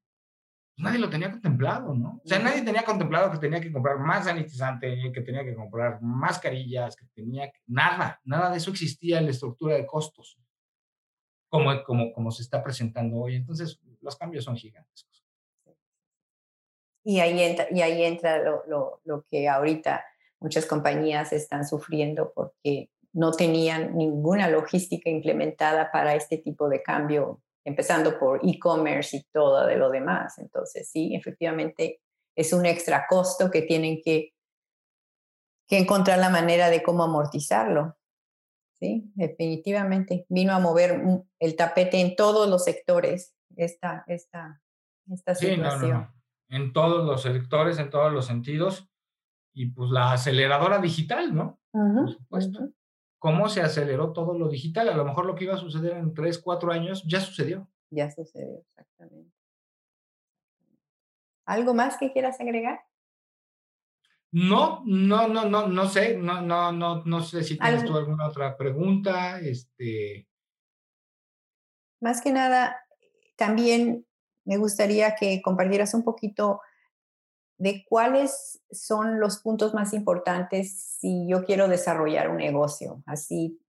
nadie 0.76 0.98
lo 0.98 1.08
tenía 1.08 1.30
contemplado, 1.30 1.94
¿no? 1.94 2.20
O 2.24 2.28
sea, 2.28 2.40
nadie 2.40 2.62
tenía 2.62 2.82
contemplado 2.82 3.30
que 3.30 3.38
tenía 3.38 3.60
que 3.60 3.70
comprar 3.70 4.00
más 4.00 4.24
sanitizante, 4.24 5.12
que 5.12 5.20
tenía 5.20 5.44
que 5.44 5.54
comprar 5.54 6.02
mascarillas, 6.02 6.96
que 6.96 7.06
tenía 7.14 7.52
que, 7.52 7.60
nada, 7.66 8.20
nada 8.24 8.50
de 8.50 8.56
eso 8.56 8.72
existía 8.72 9.18
en 9.18 9.26
la 9.26 9.30
estructura 9.30 9.76
de 9.76 9.86
costos, 9.86 10.36
como, 11.52 11.84
como, 11.84 12.12
como 12.14 12.30
se 12.30 12.42
está 12.42 12.64
presentando 12.64 13.18
hoy. 13.18 13.36
Entonces, 13.36 13.78
los 14.00 14.16
cambios 14.16 14.44
son 14.44 14.56
gigantescos. 14.56 15.22
Y 17.04 17.20
ahí 17.20 17.42
entra, 17.42 17.66
y 17.70 17.82
ahí 17.82 18.04
entra 18.04 18.42
lo, 18.42 18.62
lo, 18.66 19.00
lo 19.04 19.26
que 19.30 19.50
ahorita 19.50 20.02
muchas 20.40 20.64
compañías 20.64 21.30
están 21.34 21.68
sufriendo 21.68 22.32
porque 22.34 22.88
no 23.12 23.32
tenían 23.32 23.98
ninguna 23.98 24.48
logística 24.48 25.10
implementada 25.10 25.92
para 25.92 26.14
este 26.14 26.38
tipo 26.38 26.70
de 26.70 26.82
cambio, 26.82 27.42
empezando 27.66 28.18
por 28.18 28.40
e-commerce 28.42 29.18
y 29.18 29.24
todo 29.24 29.66
de 29.66 29.76
lo 29.76 29.90
demás. 29.90 30.38
Entonces, 30.38 30.88
sí, 30.90 31.14
efectivamente 31.14 32.00
es 32.34 32.54
un 32.54 32.64
extra 32.64 33.06
costo 33.06 33.50
que 33.50 33.60
tienen 33.60 34.00
que, 34.02 34.32
que 35.68 35.76
encontrar 35.76 36.18
la 36.18 36.30
manera 36.30 36.70
de 36.70 36.82
cómo 36.82 37.04
amortizarlo. 37.04 37.98
Sí, 38.82 39.12
definitivamente. 39.14 40.26
Vino 40.28 40.52
a 40.52 40.58
mover 40.58 41.04
el 41.38 41.54
tapete 41.54 42.00
en 42.00 42.16
todos 42.16 42.48
los 42.48 42.64
sectores 42.64 43.32
esta, 43.54 44.02
esta, 44.08 44.60
esta 45.08 45.36
situación. 45.36 46.08
En 46.48 46.72
todos 46.72 47.06
los 47.06 47.22
sectores, 47.22 47.78
en 47.78 47.90
todos 47.90 48.12
los 48.12 48.26
sentidos 48.26 48.90
y 49.54 49.66
pues 49.66 49.90
la 49.92 50.12
aceleradora 50.12 50.80
digital, 50.80 51.32
¿no? 51.32 51.60
Por 51.70 52.10
supuesto. 52.10 52.70
¿Cómo 53.20 53.48
se 53.48 53.60
aceleró 53.60 54.12
todo 54.12 54.36
lo 54.36 54.48
digital? 54.48 54.88
A 54.88 54.96
lo 54.96 55.04
mejor 55.04 55.26
lo 55.26 55.36
que 55.36 55.44
iba 55.44 55.54
a 55.54 55.58
suceder 55.58 55.96
en 55.96 56.12
tres, 56.12 56.40
cuatro 56.40 56.72
años 56.72 57.04
ya 57.06 57.20
sucedió. 57.20 57.70
Ya 57.88 58.10
sucedió, 58.10 58.64
exactamente. 58.66 59.32
¿Algo 61.46 61.72
más 61.72 61.98
que 61.98 62.12
quieras 62.12 62.40
agregar? 62.40 62.80
No, 64.32 64.82
no, 64.86 65.28
no, 65.28 65.44
no, 65.44 65.68
no 65.68 65.88
sé, 65.88 66.16
no, 66.16 66.40
no, 66.40 66.72
no, 66.72 67.02
no 67.04 67.22
sé 67.22 67.44
si 67.44 67.58
tienes 67.58 67.84
tú 67.84 67.96
alguna 67.96 68.28
otra 68.28 68.56
pregunta. 68.56 69.38
Este. 69.40 70.26
Más 72.00 72.22
que 72.22 72.32
nada, 72.32 72.76
también 73.36 74.06
me 74.44 74.56
gustaría 74.56 75.14
que 75.14 75.40
compartieras 75.42 75.94
un 75.94 76.02
poquito 76.02 76.60
de 77.58 77.84
cuáles 77.88 78.60
son 78.72 79.20
los 79.20 79.38
puntos 79.38 79.72
más 79.74 79.92
importantes 79.92 80.96
si 80.98 81.28
yo 81.28 81.44
quiero 81.44 81.68
desarrollar 81.68 82.28
un 82.28 82.38
negocio, 82.38 83.02
así 83.06 83.60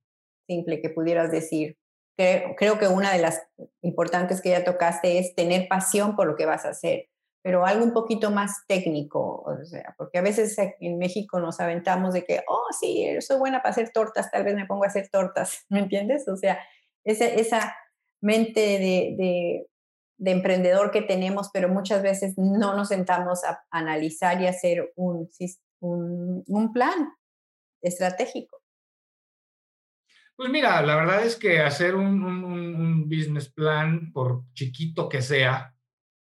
simple 0.48 0.82
que 0.82 0.90
pudieras 0.90 1.32
decir. 1.32 1.78
Creo, 2.16 2.78
que 2.78 2.88
una 2.88 3.12
de 3.12 3.20
las 3.20 3.42
importantes 3.82 4.40
que 4.40 4.50
ya 4.50 4.64
tocaste 4.64 5.18
es 5.18 5.36
tener 5.36 5.68
pasión 5.68 6.16
por 6.16 6.28
lo 6.28 6.36
que 6.36 6.46
vas 6.46 6.66
a 6.66 6.70
hacer, 6.70 7.10
pero 7.44 7.66
algo 7.66 7.86
un 7.86 7.94
poquito 7.94 8.32
más 8.32 8.66
técnico, 8.68 9.44
o 9.46 9.64
sea, 9.66 9.94
porque 9.98 10.18
a 10.18 10.24
veces 10.24 10.58
en 10.80 10.98
México 10.98 11.40
nos 11.40 11.60
aventamos 11.60 12.16
de 12.16 12.24
que, 12.24 12.42
oh, 12.48 12.68
sí, 12.80 13.06
soy 13.20 13.38
buena 13.38 13.62
para 13.62 13.72
hacer 13.72 13.92
tortas, 13.92 14.32
tal 14.32 14.44
vez 14.44 14.56
me 14.56 14.66
pongo 14.66 14.86
a 14.86 14.88
hacer 14.88 15.10
tortas, 15.10 15.66
¿me 15.70 15.80
entiendes? 15.80 16.28
O 16.28 16.38
sea, 16.38 16.60
esa, 17.04 17.26
esa 17.26 17.76
mente 18.22 18.62
de 18.80 19.68
de 20.24 20.32
emprendedor 20.32 20.92
que 20.92 21.02
tenemos, 21.02 21.50
pero 21.52 21.68
muchas 21.68 22.02
veces 22.02 22.36
no 22.38 22.76
nos 22.76 22.88
sentamos 22.88 23.44
a 23.44 23.62
analizar 23.72 24.42
y 24.42 24.48
hacer 24.48 24.94
un, 24.96 25.30
un, 25.82 26.72
plan 26.72 27.10
estratégico. 27.82 28.62
Pues 30.38 30.50
mira, 30.50 30.82
la 30.82 30.96
verdad 30.96 31.26
es 31.26 31.36
que 31.36 31.60
hacer 31.60 31.96
un, 31.96 32.24
un, 32.24 33.10
business 33.10 33.52
plan, 33.52 34.14
por 34.14 34.44
chiquito 34.54 35.10
que 35.10 35.22
sea, 35.22 35.76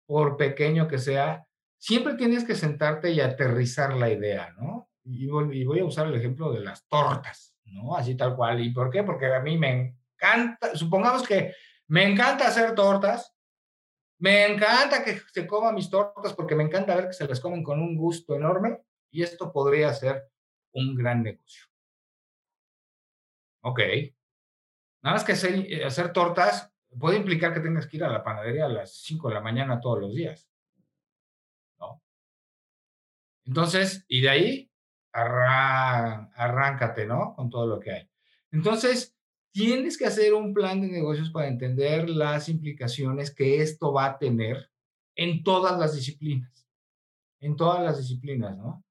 por 0.07 0.37
pequeño 0.37 0.89
que 0.89 0.99
sea, 0.99 1.47
siempre 1.79 2.15
tienes 2.15 2.45
que 2.45 2.55
sentarte 2.55 3.11
y 3.11 3.21
aterrizar 3.21 3.95
la 3.95 4.11
idea, 4.11 4.55
¿no? 4.59 4.91
Y, 5.05 5.27
voy 5.27 5.81
a 5.81 5.85
usar 5.85 6.07
el 6.07 6.15
ejemplo 6.15 6.51
de 6.51 6.61
las 6.61 6.87
tortas, 6.89 7.55
¿no? 7.67 7.95
Así 7.95 8.17
tal 8.17 8.35
cual. 8.35 8.61
¿Y 8.61 8.73
por 8.73 8.91
qué? 8.91 9.03
Porque 9.03 9.27
a 9.27 9.41
mí 9.41 9.59
me 9.59 9.97
encanta, 10.17 10.75
supongamos 10.75 11.27
que 11.27 11.53
me 11.89 12.05
encanta 12.05 12.49
hacer 12.49 12.75
tortas, 12.75 13.35
me 14.19 14.47
encanta 14.47 15.05
que 15.05 15.21
se 15.33 15.47
coman 15.47 15.75
mis 15.75 15.91
tortas 15.91 16.33
porque 16.33 16.55
me 16.55 16.63
encanta 16.63 16.97
ver 16.97 17.09
que 17.09 17.13
se 17.13 17.29
las 17.29 17.41
comen 17.41 17.63
con 17.63 17.81
un 17.81 17.97
gusto 17.97 18.35
enorme 18.35 18.81
y 19.11 19.23
esto 19.23 19.53
podría 19.53 19.93
ser 19.93 20.31
un 20.73 20.95
gran 20.95 21.23
negocio. 21.23 21.67
Ok. 23.63 23.81
Nada 25.03 25.17
más 25.17 25.25
que 25.25 25.33
hacer, 25.33 25.85
hacer 25.85 26.13
tortas 26.13 26.74
puede 26.99 27.17
implicar 27.19 27.53
que 27.55 27.61
tengas 27.61 27.87
que 27.87 27.97
ir 27.97 28.05
a 28.05 28.09
la 28.09 28.23
panadería 28.23 28.67
a 28.67 28.69
las 28.69 28.95
5 29.03 29.29
de 29.29 29.35
la 29.35 29.41
mañana 29.41 29.81
todos 29.81 30.01
los 30.01 30.15
días. 30.15 30.49
¿No? 31.79 32.03
Entonces, 33.45 34.05
y 34.09 34.21
de 34.23 34.31
ahí, 34.31 34.71
arráncate, 35.13 37.07
¿no? 37.07 37.35
Con 37.35 37.51
todo 37.51 37.67
lo 37.67 37.81
que 37.81 37.93
hay. 37.93 38.11
Entonces, 38.51 39.17
tienes 39.53 39.97
que 39.97 40.07
hacer 40.07 40.35
un 40.35 40.53
plan 40.53 40.81
de 40.81 40.89
negocios 40.89 41.31
para 41.31 41.47
entender 41.49 42.11
las 42.11 42.49
implicaciones 42.49 43.33
que 43.35 43.63
esto 43.63 43.93
va 43.93 44.07
a 44.07 44.19
tener 44.19 44.71
en 45.15 45.45
todas 45.45 45.79
las 45.79 45.95
disciplinas, 45.95 46.67
en 47.41 47.55
todas 47.55 47.83
las 47.85 47.99
disciplinas, 47.99 48.57
¿no? 48.57 48.85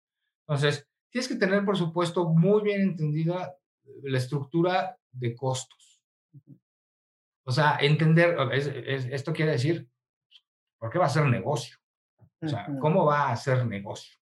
Entonces, 0.48 0.88
tienes 1.10 1.28
que 1.28 1.36
tener, 1.36 1.66
por 1.66 1.78
supuesto, 1.78 2.30
muy 2.30 2.63
bien 2.63 2.82
entendida 2.82 3.58
la 4.04 4.18
estructura 4.18 4.98
de 5.12 5.36
costos. 5.36 5.92
O 7.45 7.51
sea, 7.51 7.77
entender, 7.82 8.38
esto 8.51 9.34
quiere 9.34 9.51
decir, 9.51 9.88
¿por 10.79 10.89
qué 10.89 10.97
va 10.97 11.06
a 11.06 11.10
ser 11.10 11.25
negocio? 11.25 11.77
O 12.41 12.47
sea, 12.47 12.67
¿cómo 12.79 13.06
va 13.06 13.32
a 13.32 13.36
ser 13.36 13.65
negocio? 13.65 14.17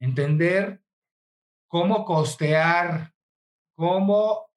Entender 0.00 0.80
cómo 1.68 2.04
costear, 2.04 3.12
cómo 3.74 4.50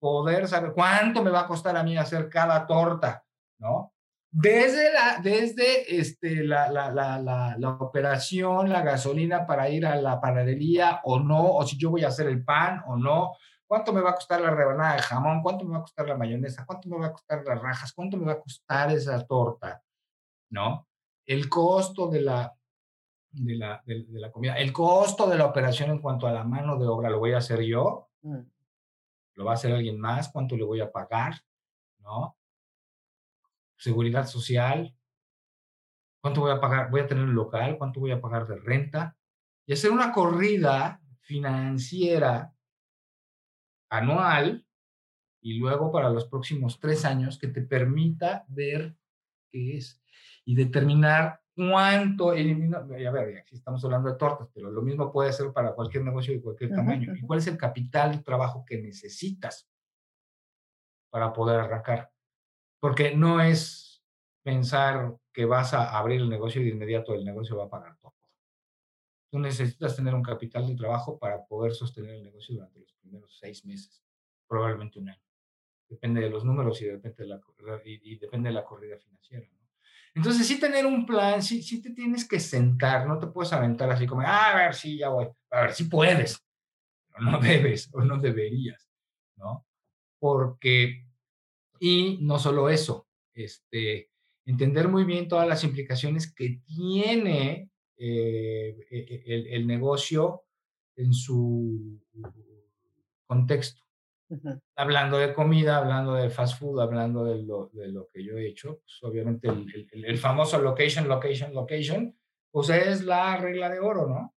poder 0.00 0.46
saber 0.46 0.72
cuánto 0.72 1.22
me 1.22 1.30
va 1.30 1.40
a 1.40 1.46
costar 1.46 1.76
a 1.76 1.82
mí 1.82 1.96
hacer 1.96 2.28
cada 2.28 2.66
torta, 2.66 3.24
¿no? 3.58 3.92
Desde, 4.30 4.92
la, 4.92 5.20
desde 5.22 5.98
este, 5.98 6.44
la, 6.44 6.70
la, 6.70 6.90
la, 6.90 7.56
la, 7.58 7.70
operación, 7.70 8.68
la 8.68 8.82
gasolina 8.82 9.46
para 9.46 9.70
ir 9.70 9.86
a 9.86 9.96
la 9.96 10.20
panadería 10.20 11.00
o 11.04 11.18
no, 11.18 11.54
o 11.54 11.66
si 11.66 11.78
yo 11.78 11.90
voy 11.90 12.04
a 12.04 12.08
hacer 12.08 12.26
el 12.26 12.44
pan 12.44 12.82
o 12.86 12.96
no, 12.96 13.32
cuánto 13.68 13.92
me 13.92 14.00
va 14.00 14.10
a 14.10 14.14
costar 14.14 14.40
la 14.40 14.50
rebanada 14.50 14.94
de 14.96 15.02
jamón, 15.02 15.42
cuánto 15.42 15.64
me 15.64 15.72
va 15.72 15.78
a 15.78 15.82
costar 15.82 16.08
la 16.08 16.16
mayonesa, 16.16 16.64
cuánto 16.66 16.88
me 16.88 16.98
va 16.98 17.06
a 17.06 17.12
costar 17.12 17.44
las 17.44 17.60
rajas, 17.60 17.92
cuánto 17.92 18.16
me 18.16 18.24
va 18.24 18.32
a 18.32 18.40
costar 18.40 18.90
esa 18.90 19.24
torta, 19.26 19.84
¿no? 20.50 20.88
El 21.26 21.48
costo 21.50 22.08
de 22.08 22.22
la, 22.22 22.56
de 23.30 23.54
la, 23.56 23.82
de, 23.84 24.06
la 24.08 24.32
comida, 24.32 24.54
el 24.54 24.72
costo 24.72 25.28
de 25.28 25.36
la 25.36 25.44
operación 25.44 25.90
en 25.90 26.00
cuanto 26.00 26.26
a 26.26 26.32
la 26.32 26.44
mano 26.44 26.78
de 26.78 26.86
obra, 26.86 27.10
¿lo 27.10 27.18
voy 27.18 27.34
a 27.34 27.38
hacer 27.38 27.60
yo? 27.60 28.08
Mm. 28.22 28.40
¿Lo 29.34 29.44
va 29.44 29.52
a 29.52 29.54
hacer 29.54 29.72
alguien 29.72 30.00
más? 30.00 30.30
¿Cuánto 30.30 30.56
le 30.56 30.64
voy 30.64 30.80
a 30.80 30.90
pagar? 30.90 31.34
¿No? 32.00 32.36
Seguridad 33.76 34.26
social. 34.26 34.96
¿Cuánto 36.20 36.40
voy 36.40 36.50
a 36.50 36.60
pagar? 36.60 36.90
¿Voy 36.90 37.02
a 37.02 37.06
tener 37.06 37.22
un 37.22 37.34
local? 37.34 37.76
¿Cuánto 37.76 38.00
voy 38.00 38.10
a 38.10 38.20
pagar 38.20 38.48
de 38.48 38.56
renta? 38.56 39.16
Y 39.66 39.74
hacer 39.74 39.92
una 39.92 40.10
corrida 40.10 41.00
financiera 41.20 42.52
anual 43.90 44.66
y 45.40 45.54
luego 45.54 45.90
para 45.92 46.10
los 46.10 46.26
próximos 46.26 46.78
tres 46.80 47.04
años 47.04 47.38
que 47.38 47.48
te 47.48 47.62
permita 47.62 48.44
ver 48.48 48.96
qué 49.50 49.76
es 49.76 50.02
y 50.44 50.54
determinar 50.54 51.40
cuánto 51.54 52.32
elimina. 52.32 52.78
A 52.78 52.82
ver, 52.82 53.38
aquí 53.38 53.54
estamos 53.54 53.84
hablando 53.84 54.10
de 54.10 54.16
tortas, 54.16 54.48
pero 54.54 54.70
lo 54.70 54.82
mismo 54.82 55.12
puede 55.12 55.32
ser 55.32 55.52
para 55.52 55.74
cualquier 55.74 56.04
negocio 56.04 56.32
de 56.32 56.40
cualquier 56.40 56.70
tamaño. 56.70 57.14
¿Y 57.14 57.22
cuál 57.22 57.40
es 57.40 57.46
el 57.46 57.56
capital 57.56 58.12
de 58.12 58.22
trabajo 58.22 58.64
que 58.64 58.80
necesitas 58.80 59.68
para 61.10 61.32
poder 61.32 61.60
arrancar? 61.60 62.12
Porque 62.80 63.14
no 63.16 63.40
es 63.40 64.04
pensar 64.44 65.16
que 65.32 65.44
vas 65.44 65.74
a 65.74 65.98
abrir 65.98 66.20
el 66.20 66.28
negocio 66.28 66.62
y 66.62 66.64
de 66.64 66.70
inmediato 66.70 67.14
el 67.14 67.24
negocio 67.24 67.56
va 67.56 67.64
a 67.64 67.70
pagar 67.70 67.96
todo. 67.98 68.14
Tú 69.30 69.38
necesitas 69.38 69.94
tener 69.94 70.14
un 70.14 70.22
capital 70.22 70.66
de 70.66 70.74
trabajo 70.74 71.18
para 71.18 71.44
poder 71.44 71.74
sostener 71.74 72.14
el 72.14 72.24
negocio 72.24 72.54
durante 72.54 72.80
los 72.80 72.92
primeros 72.94 73.38
seis 73.38 73.64
meses, 73.64 74.02
probablemente 74.46 74.98
un 74.98 75.10
año. 75.10 75.22
Depende 75.88 76.20
de 76.20 76.30
los 76.30 76.44
números 76.44 76.80
y 76.80 76.86
depende 76.86 77.24
de 77.24 77.26
la, 77.26 77.40
y, 77.84 78.16
depende 78.16 78.48
de 78.48 78.54
la 78.54 78.64
corrida 78.64 78.96
financiera. 78.96 79.46
Entonces, 80.14 80.46
sí 80.46 80.58
tener 80.58 80.86
un 80.86 81.04
plan, 81.06 81.42
sí, 81.42 81.62
sí 81.62 81.82
te 81.82 81.90
tienes 81.90 82.26
que 82.26 82.40
sentar, 82.40 83.06
no 83.06 83.18
te 83.18 83.26
puedes 83.28 83.52
aventar 83.52 83.90
así 83.90 84.06
como, 84.06 84.22
ah, 84.22 84.52
a 84.52 84.56
ver, 84.56 84.74
sí, 84.74 84.98
ya 84.98 85.10
voy, 85.10 85.28
a 85.50 85.60
ver, 85.60 85.72
si 85.74 85.84
puedes, 85.84 86.42
pero 87.10 87.30
no 87.30 87.38
debes 87.40 87.88
o 87.92 88.00
no 88.00 88.18
deberías, 88.18 88.88
¿no? 89.36 89.66
Porque, 90.18 91.06
y 91.78 92.18
no 92.22 92.38
solo 92.38 92.68
eso, 92.68 93.06
este, 93.34 94.10
entender 94.46 94.88
muy 94.88 95.04
bien 95.04 95.28
todas 95.28 95.46
las 95.46 95.62
implicaciones 95.62 96.32
que 96.32 96.60
tiene 96.64 97.70
eh, 97.98 98.86
e, 98.90 98.98
e, 98.98 99.34
el, 99.34 99.46
el, 99.48 99.66
negocio 99.66 100.44
en 100.96 101.12
su 101.12 102.00
contexto. 103.26 103.82
Hablando 104.76 105.18
de 105.18 105.32
comida, 105.32 105.78
hablando 105.78 106.14
de 106.14 106.28
fast 106.28 106.58
food, 106.58 106.80
hablando 106.80 107.24
de 107.24 107.42
lo, 107.42 107.70
de 107.72 107.88
lo 107.88 108.08
que 108.08 108.22
yo 108.22 108.36
he 108.36 108.46
hecho, 108.46 108.80
pues 108.80 108.98
obviamente 109.02 109.48
el, 109.48 109.88
el, 109.92 110.04
el, 110.04 110.18
famoso 110.18 110.60
location, 110.60 111.08
location, 111.08 111.54
location, 111.54 112.14
pues 112.50 112.68
es 112.68 113.04
la 113.04 113.36
regla 113.38 113.70
de 113.70 113.80
oro, 113.80 114.06
¿no? 114.06 114.34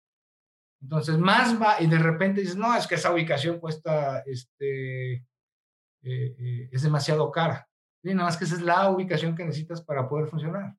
Entonces, 0.80 1.18
más 1.18 1.60
va, 1.60 1.80
y 1.80 1.86
de 1.86 1.98
repente 1.98 2.40
dices, 2.40 2.56
no, 2.56 2.76
es 2.76 2.86
que 2.86 2.94
esa 2.94 3.12
ubicación 3.12 3.58
cuesta, 3.58 4.20
este, 4.26 5.14
eh, 5.14 5.24
eh, 6.02 6.68
es 6.70 6.82
demasiado 6.82 7.30
cara. 7.30 7.68
Y 8.02 8.14
nada 8.14 8.24
más 8.24 8.36
que 8.36 8.44
esa 8.44 8.54
es 8.54 8.62
la 8.62 8.88
ubicación 8.90 9.34
que 9.34 9.44
necesitas 9.44 9.82
para 9.82 10.08
poder 10.08 10.28
funcionar. 10.28 10.76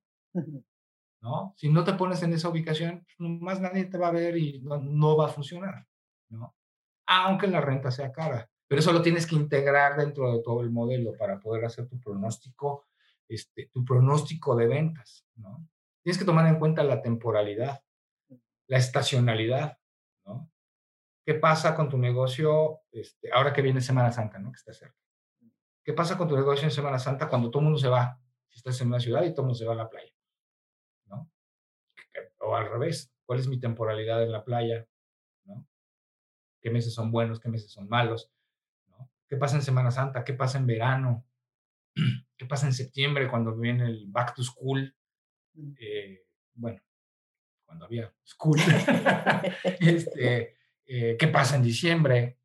¿No? 1.22 1.54
Si 1.58 1.70
no 1.70 1.84
te 1.84 1.94
pones 1.94 2.22
en 2.24 2.34
esa 2.34 2.50
ubicación, 2.50 3.06
pues, 3.18 3.30
más 3.42 3.60
nadie 3.60 3.86
te 3.86 3.98
va 3.98 4.08
a 4.08 4.12
ver 4.12 4.38
y 4.38 4.62
no, 4.62 4.78
no, 4.78 5.18
va 5.18 5.26
a 5.26 5.30
funcionar, 5.30 5.86
¿no? 6.30 6.56
Aunque 7.08 7.48
la 7.48 7.62
renta 7.62 7.92
sea 7.92 8.12
cara. 8.12 8.50
Pero 8.68 8.80
eso 8.80 8.94
lo 8.94 9.02
tienes 9.02 9.26
que 9.26 9.36
integrar 9.36 9.98
dentro 9.98 10.32
de 10.32 10.44
todo 10.44 10.62
el 10.62 10.70
modelo 10.70 11.14
para 11.18 11.40
poder 11.40 11.66
hacer 11.66 11.88
tu 11.88 12.00
pronóstico, 12.00 12.88
este, 13.28 13.70
tu 13.74 13.84
pronóstico 13.84 14.56
de 14.56 14.68
ventas, 14.68 15.26
¿no? 15.36 15.68
Tienes 16.04 16.20
que 16.20 16.26
tomar 16.26 16.48
en 16.48 16.60
cuenta 16.60 16.84
la 16.84 17.02
temporalidad, 17.02 17.84
la 18.68 18.78
estacionalidad, 18.78 19.78
¿no? 20.26 20.50
¿Qué 21.26 21.34
pasa 21.34 21.76
con 21.76 21.90
tu 21.90 21.98
negocio 21.98 22.82
este, 22.92 23.32
ahora 23.32 23.54
que 23.54 23.62
viene 23.62 23.82
Semana 23.82 24.12
Santa, 24.12 24.40
¿no? 24.40 24.52
Que 24.52 24.58
está 24.58 24.74
cerca. 24.74 24.96
¿Qué 25.84 25.94
pasa 25.94 26.18
con 26.18 26.28
tu 26.28 26.36
negocio 26.36 26.66
en 26.66 26.72
Semana 26.72 27.00
Santa 27.00 27.28
cuando 27.28 27.50
todo 27.50 27.62
el 27.62 27.66
mundo 27.66 27.80
se 27.80 27.88
va? 27.88 28.20
Si 28.48 28.58
estás 28.58 28.80
en 28.82 28.88
una 28.88 29.00
ciudad 29.00 29.24
y 29.24 29.32
todo 29.32 29.42
el 29.42 29.48
mundo 29.48 29.56
se 29.56 29.66
va 29.66 29.74
a 29.74 29.78
la 29.78 29.90
playa 29.90 30.14
o 32.40 32.56
al 32.56 32.70
revés, 32.70 33.12
cuál 33.26 33.40
es 33.40 33.48
mi 33.48 33.60
temporalidad 33.60 34.24
en 34.24 34.32
la 34.32 34.44
playa, 34.44 34.88
¿no? 35.46 35.68
¿Qué 36.62 36.70
meses 36.70 36.94
son 36.94 37.12
buenos, 37.12 37.40
qué 37.40 37.50
meses 37.50 37.72
son 37.72 37.88
malos? 37.88 38.32
¿no? 38.88 39.10
¿Qué 39.28 39.38
pasa 39.38 39.56
en 39.56 39.62
Semana 39.62 39.92
Santa? 39.92 40.24
¿Qué 40.24 40.34
pasa 40.34 40.58
en 40.58 40.68
verano? 40.68 41.26
¿Qué 42.38 42.46
pasa 42.46 42.68
en 42.68 42.74
septiembre 42.74 43.30
cuando 43.30 43.56
viene 43.56 43.86
el 43.86 44.08
back 44.08 44.36
to 44.36 44.44
school? 44.44 44.96
Mm. 45.54 45.74
Eh, 45.80 46.26
bueno, 46.54 46.82
cuando 47.66 47.86
había 47.86 48.14
school. 48.24 48.60
este, 49.80 50.58
eh, 50.86 51.18
¿Qué 51.18 51.28
pasa 51.28 51.56
en 51.56 51.64
diciembre? 51.64 52.40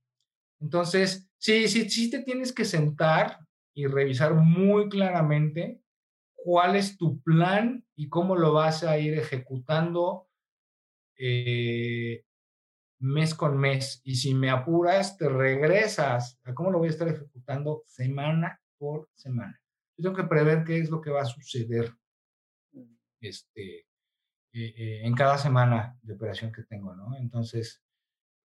Entonces, 0.60 1.30
sí, 1.38 1.68
sí, 1.68 1.88
sí 1.90 2.10
te 2.10 2.22
tienes 2.22 2.52
que 2.52 2.64
sentar 2.64 3.38
y 3.74 3.86
revisar 3.86 4.34
muy 4.34 4.88
claramente 4.88 5.83
cuál 6.44 6.76
es 6.76 6.98
tu 6.98 7.22
plan 7.22 7.82
y 7.96 8.10
cómo 8.10 8.36
lo 8.36 8.52
vas 8.52 8.84
a 8.84 8.98
ir 8.98 9.18
ejecutando 9.18 10.28
eh, 11.16 12.22
mes 12.98 13.34
con 13.34 13.56
mes. 13.56 14.02
Y 14.04 14.16
si 14.16 14.34
me 14.34 14.50
apuras, 14.50 15.16
te 15.16 15.26
regresas 15.30 16.38
a 16.44 16.52
cómo 16.52 16.70
lo 16.70 16.80
voy 16.80 16.88
a 16.88 16.90
estar 16.90 17.08
ejecutando 17.08 17.84
semana 17.86 18.60
por 18.76 19.08
semana. 19.14 19.58
Yo 19.96 20.02
tengo 20.02 20.16
que 20.16 20.28
prever 20.28 20.64
qué 20.64 20.78
es 20.80 20.90
lo 20.90 21.00
que 21.00 21.10
va 21.10 21.22
a 21.22 21.24
suceder 21.24 21.94
este, 23.22 23.78
eh, 23.78 24.74
eh, 24.76 25.00
en 25.02 25.14
cada 25.14 25.38
semana 25.38 25.96
de 26.02 26.12
operación 26.12 26.52
que 26.52 26.64
tengo, 26.64 26.94
¿no? 26.94 27.16
Entonces, 27.16 27.82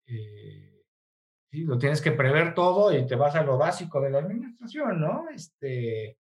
sí, 0.06 1.66
lo 1.66 1.78
tienes 1.78 2.02
que 2.02 2.14
prever 2.14 2.54
todo 2.54 2.98
y 2.98 3.06
te 3.06 3.16
vas 3.16 3.36
a 3.36 3.44
lo 3.44 3.58
básico 3.58 4.00
de 4.00 4.10
la 4.10 4.20
administración, 4.20 5.02
¿no? 5.02 5.28
Este, 5.30 6.18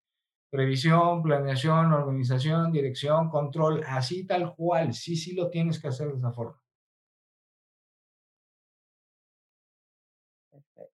Previsión, 0.49 1.21
planeación, 1.21 1.93
organización, 1.93 2.71
dirección, 2.71 3.29
control, 3.29 3.83
así 3.87 4.25
tal 4.25 4.55
cual. 4.55 4.93
Sí, 4.93 5.15
sí 5.15 5.35
lo 5.35 5.49
tienes 5.49 5.79
que 5.79 5.89
hacer 5.89 6.07
de 6.09 6.17
esa 6.17 6.31
forma. 6.31 6.59
Perfecto. 10.51 10.89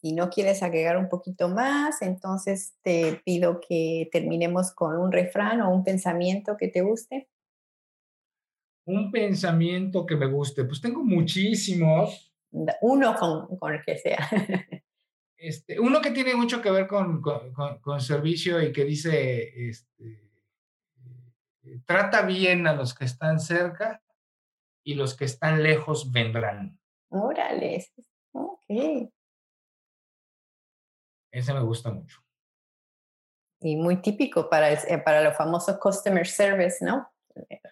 Si 0.00 0.12
no 0.12 0.28
quieres 0.30 0.62
agregar 0.62 0.96
un 0.98 1.08
poquito 1.08 1.48
más, 1.48 2.02
entonces 2.02 2.74
te 2.82 3.22
pido 3.24 3.60
que 3.60 4.08
terminemos 4.12 4.72
con 4.72 4.96
un 4.96 5.12
refrán 5.12 5.60
o 5.62 5.70
un 5.70 5.84
pensamiento 5.84 6.56
que 6.58 6.68
te 6.68 6.82
guste. 6.82 7.28
Un 8.86 9.10
pensamiento 9.10 10.04
que 10.04 10.16
me 10.16 10.26
guste. 10.26 10.64
Pues 10.64 10.80
tengo 10.80 11.02
muchísimos. 11.02 12.34
Uno 12.82 13.14
con, 13.16 13.56
con 13.56 13.74
el 13.74 13.82
que 13.82 13.96
sea. 13.96 14.28
Este, 15.44 15.78
uno 15.78 16.00
que 16.00 16.10
tiene 16.10 16.34
mucho 16.34 16.62
que 16.62 16.70
ver 16.70 16.86
con, 16.86 17.20
con, 17.20 18.00
servicio 18.00 18.62
y 18.62 18.72
que 18.72 18.82
dice, 18.82 19.68
este, 19.68 20.32
eh, 21.64 21.80
trata 21.84 22.22
bien 22.22 22.66
a 22.66 22.72
los 22.72 22.94
que 22.94 23.04
están 23.04 23.38
cerca 23.38 24.02
y 24.82 24.94
los 24.94 25.14
que 25.14 25.26
están 25.26 25.62
lejos 25.62 26.10
vendrán. 26.10 26.80
Órale, 27.10 27.86
ok. 28.32 29.10
Ese 31.30 31.52
me 31.52 31.60
gusta 31.60 31.90
mucho. 31.90 32.22
Y 33.60 33.76
muy 33.76 34.00
típico 34.00 34.48
para, 34.48 34.72
eh, 34.72 35.02
para 35.04 35.22
los 35.22 35.36
famosos 35.36 35.76
customer 35.78 36.26
service, 36.26 36.82
¿no? 36.82 37.06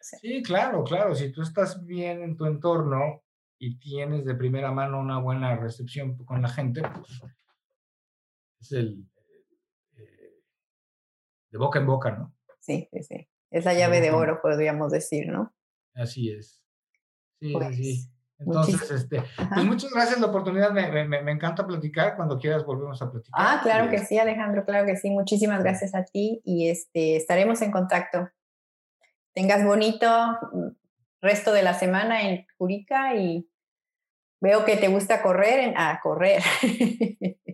Sí, 0.02 0.42
claro, 0.42 0.84
claro. 0.84 1.14
Si 1.14 1.32
tú 1.32 1.40
estás 1.40 1.82
bien 1.86 2.22
en 2.22 2.36
tu 2.36 2.44
entorno 2.44 3.22
y 3.58 3.78
tienes 3.78 4.26
de 4.26 4.34
primera 4.34 4.70
mano 4.72 5.00
una 5.00 5.18
buena 5.20 5.56
recepción 5.56 6.18
con 6.26 6.42
la 6.42 6.50
gente, 6.50 6.82
pues 6.82 7.22
es 8.62 8.72
el 8.72 9.04
eh, 9.96 10.40
de 11.50 11.58
boca 11.58 11.78
en 11.78 11.86
boca, 11.86 12.12
¿no? 12.12 12.34
Sí, 12.60 12.88
sí, 12.92 13.02
sí. 13.02 13.28
Es 13.50 13.64
la 13.64 13.74
llave 13.74 14.00
de, 14.00 14.10
oro, 14.12 14.40
podríamos 14.40 14.90
decir, 14.92 15.28
¿no? 15.28 15.54
Así 15.94 16.30
es. 16.30 16.64
Sí, 17.38 17.52
pues, 17.52 17.76
sí. 17.76 18.08
Entonces, 18.38 18.90
este, 18.90 19.22
pues 19.54 19.64
muchas 19.64 19.92
gracias 19.92 20.18
la 20.20 20.26
oportunidad, 20.26 20.72
me, 20.72 20.90
me, 20.90 21.22
me, 21.22 21.30
encanta 21.30 21.64
platicar, 21.64 22.16
cuando 22.16 22.38
quieras 22.38 22.64
volvemos 22.64 23.00
a 23.00 23.10
platicar. 23.10 23.32
Ah, 23.34 23.60
claro 23.62 23.88
que 23.88 23.98
sí, 23.98 24.18
Alejandro, 24.18 24.64
claro 24.64 24.84
que 24.86 24.96
sí, 24.96 25.10
muchísimas 25.10 25.62
gracias 25.62 25.94
a 25.94 26.04
ti 26.04 26.40
y 26.44 26.68
este, 26.68 27.16
estaremos 27.16 27.62
en 27.62 27.70
contacto. 27.70 28.30
Tengas 29.32 29.64
bonito 29.64 30.08
mm, 30.52 30.68
resto 31.20 31.52
de 31.52 31.62
la 31.62 31.74
semana 31.74 32.28
en 32.28 32.46
Curica 32.58 33.14
y 33.14 33.48
veo 34.40 34.64
que 34.64 34.76
te 34.76 34.88
gusta 34.88 35.22
correr, 35.22 35.60
en, 35.60 35.74
a 35.76 36.00
correr. 36.00 36.42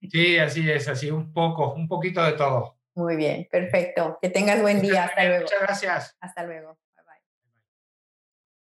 Sí, 0.00 0.38
así 0.38 0.70
es, 0.70 0.88
así 0.88 1.10
un 1.10 1.32
poco, 1.32 1.74
un 1.74 1.88
poquito 1.88 2.22
de 2.24 2.32
todo. 2.32 2.76
Muy 2.94 3.16
bien, 3.16 3.46
perfecto. 3.50 4.18
Que 4.20 4.28
tengas 4.28 4.60
buen 4.60 4.80
día. 4.80 5.04
Hasta 5.04 5.24
luego. 5.24 5.42
Muchas 5.42 5.60
gracias. 5.60 6.16
Hasta 6.20 6.44
luego. 6.44 6.78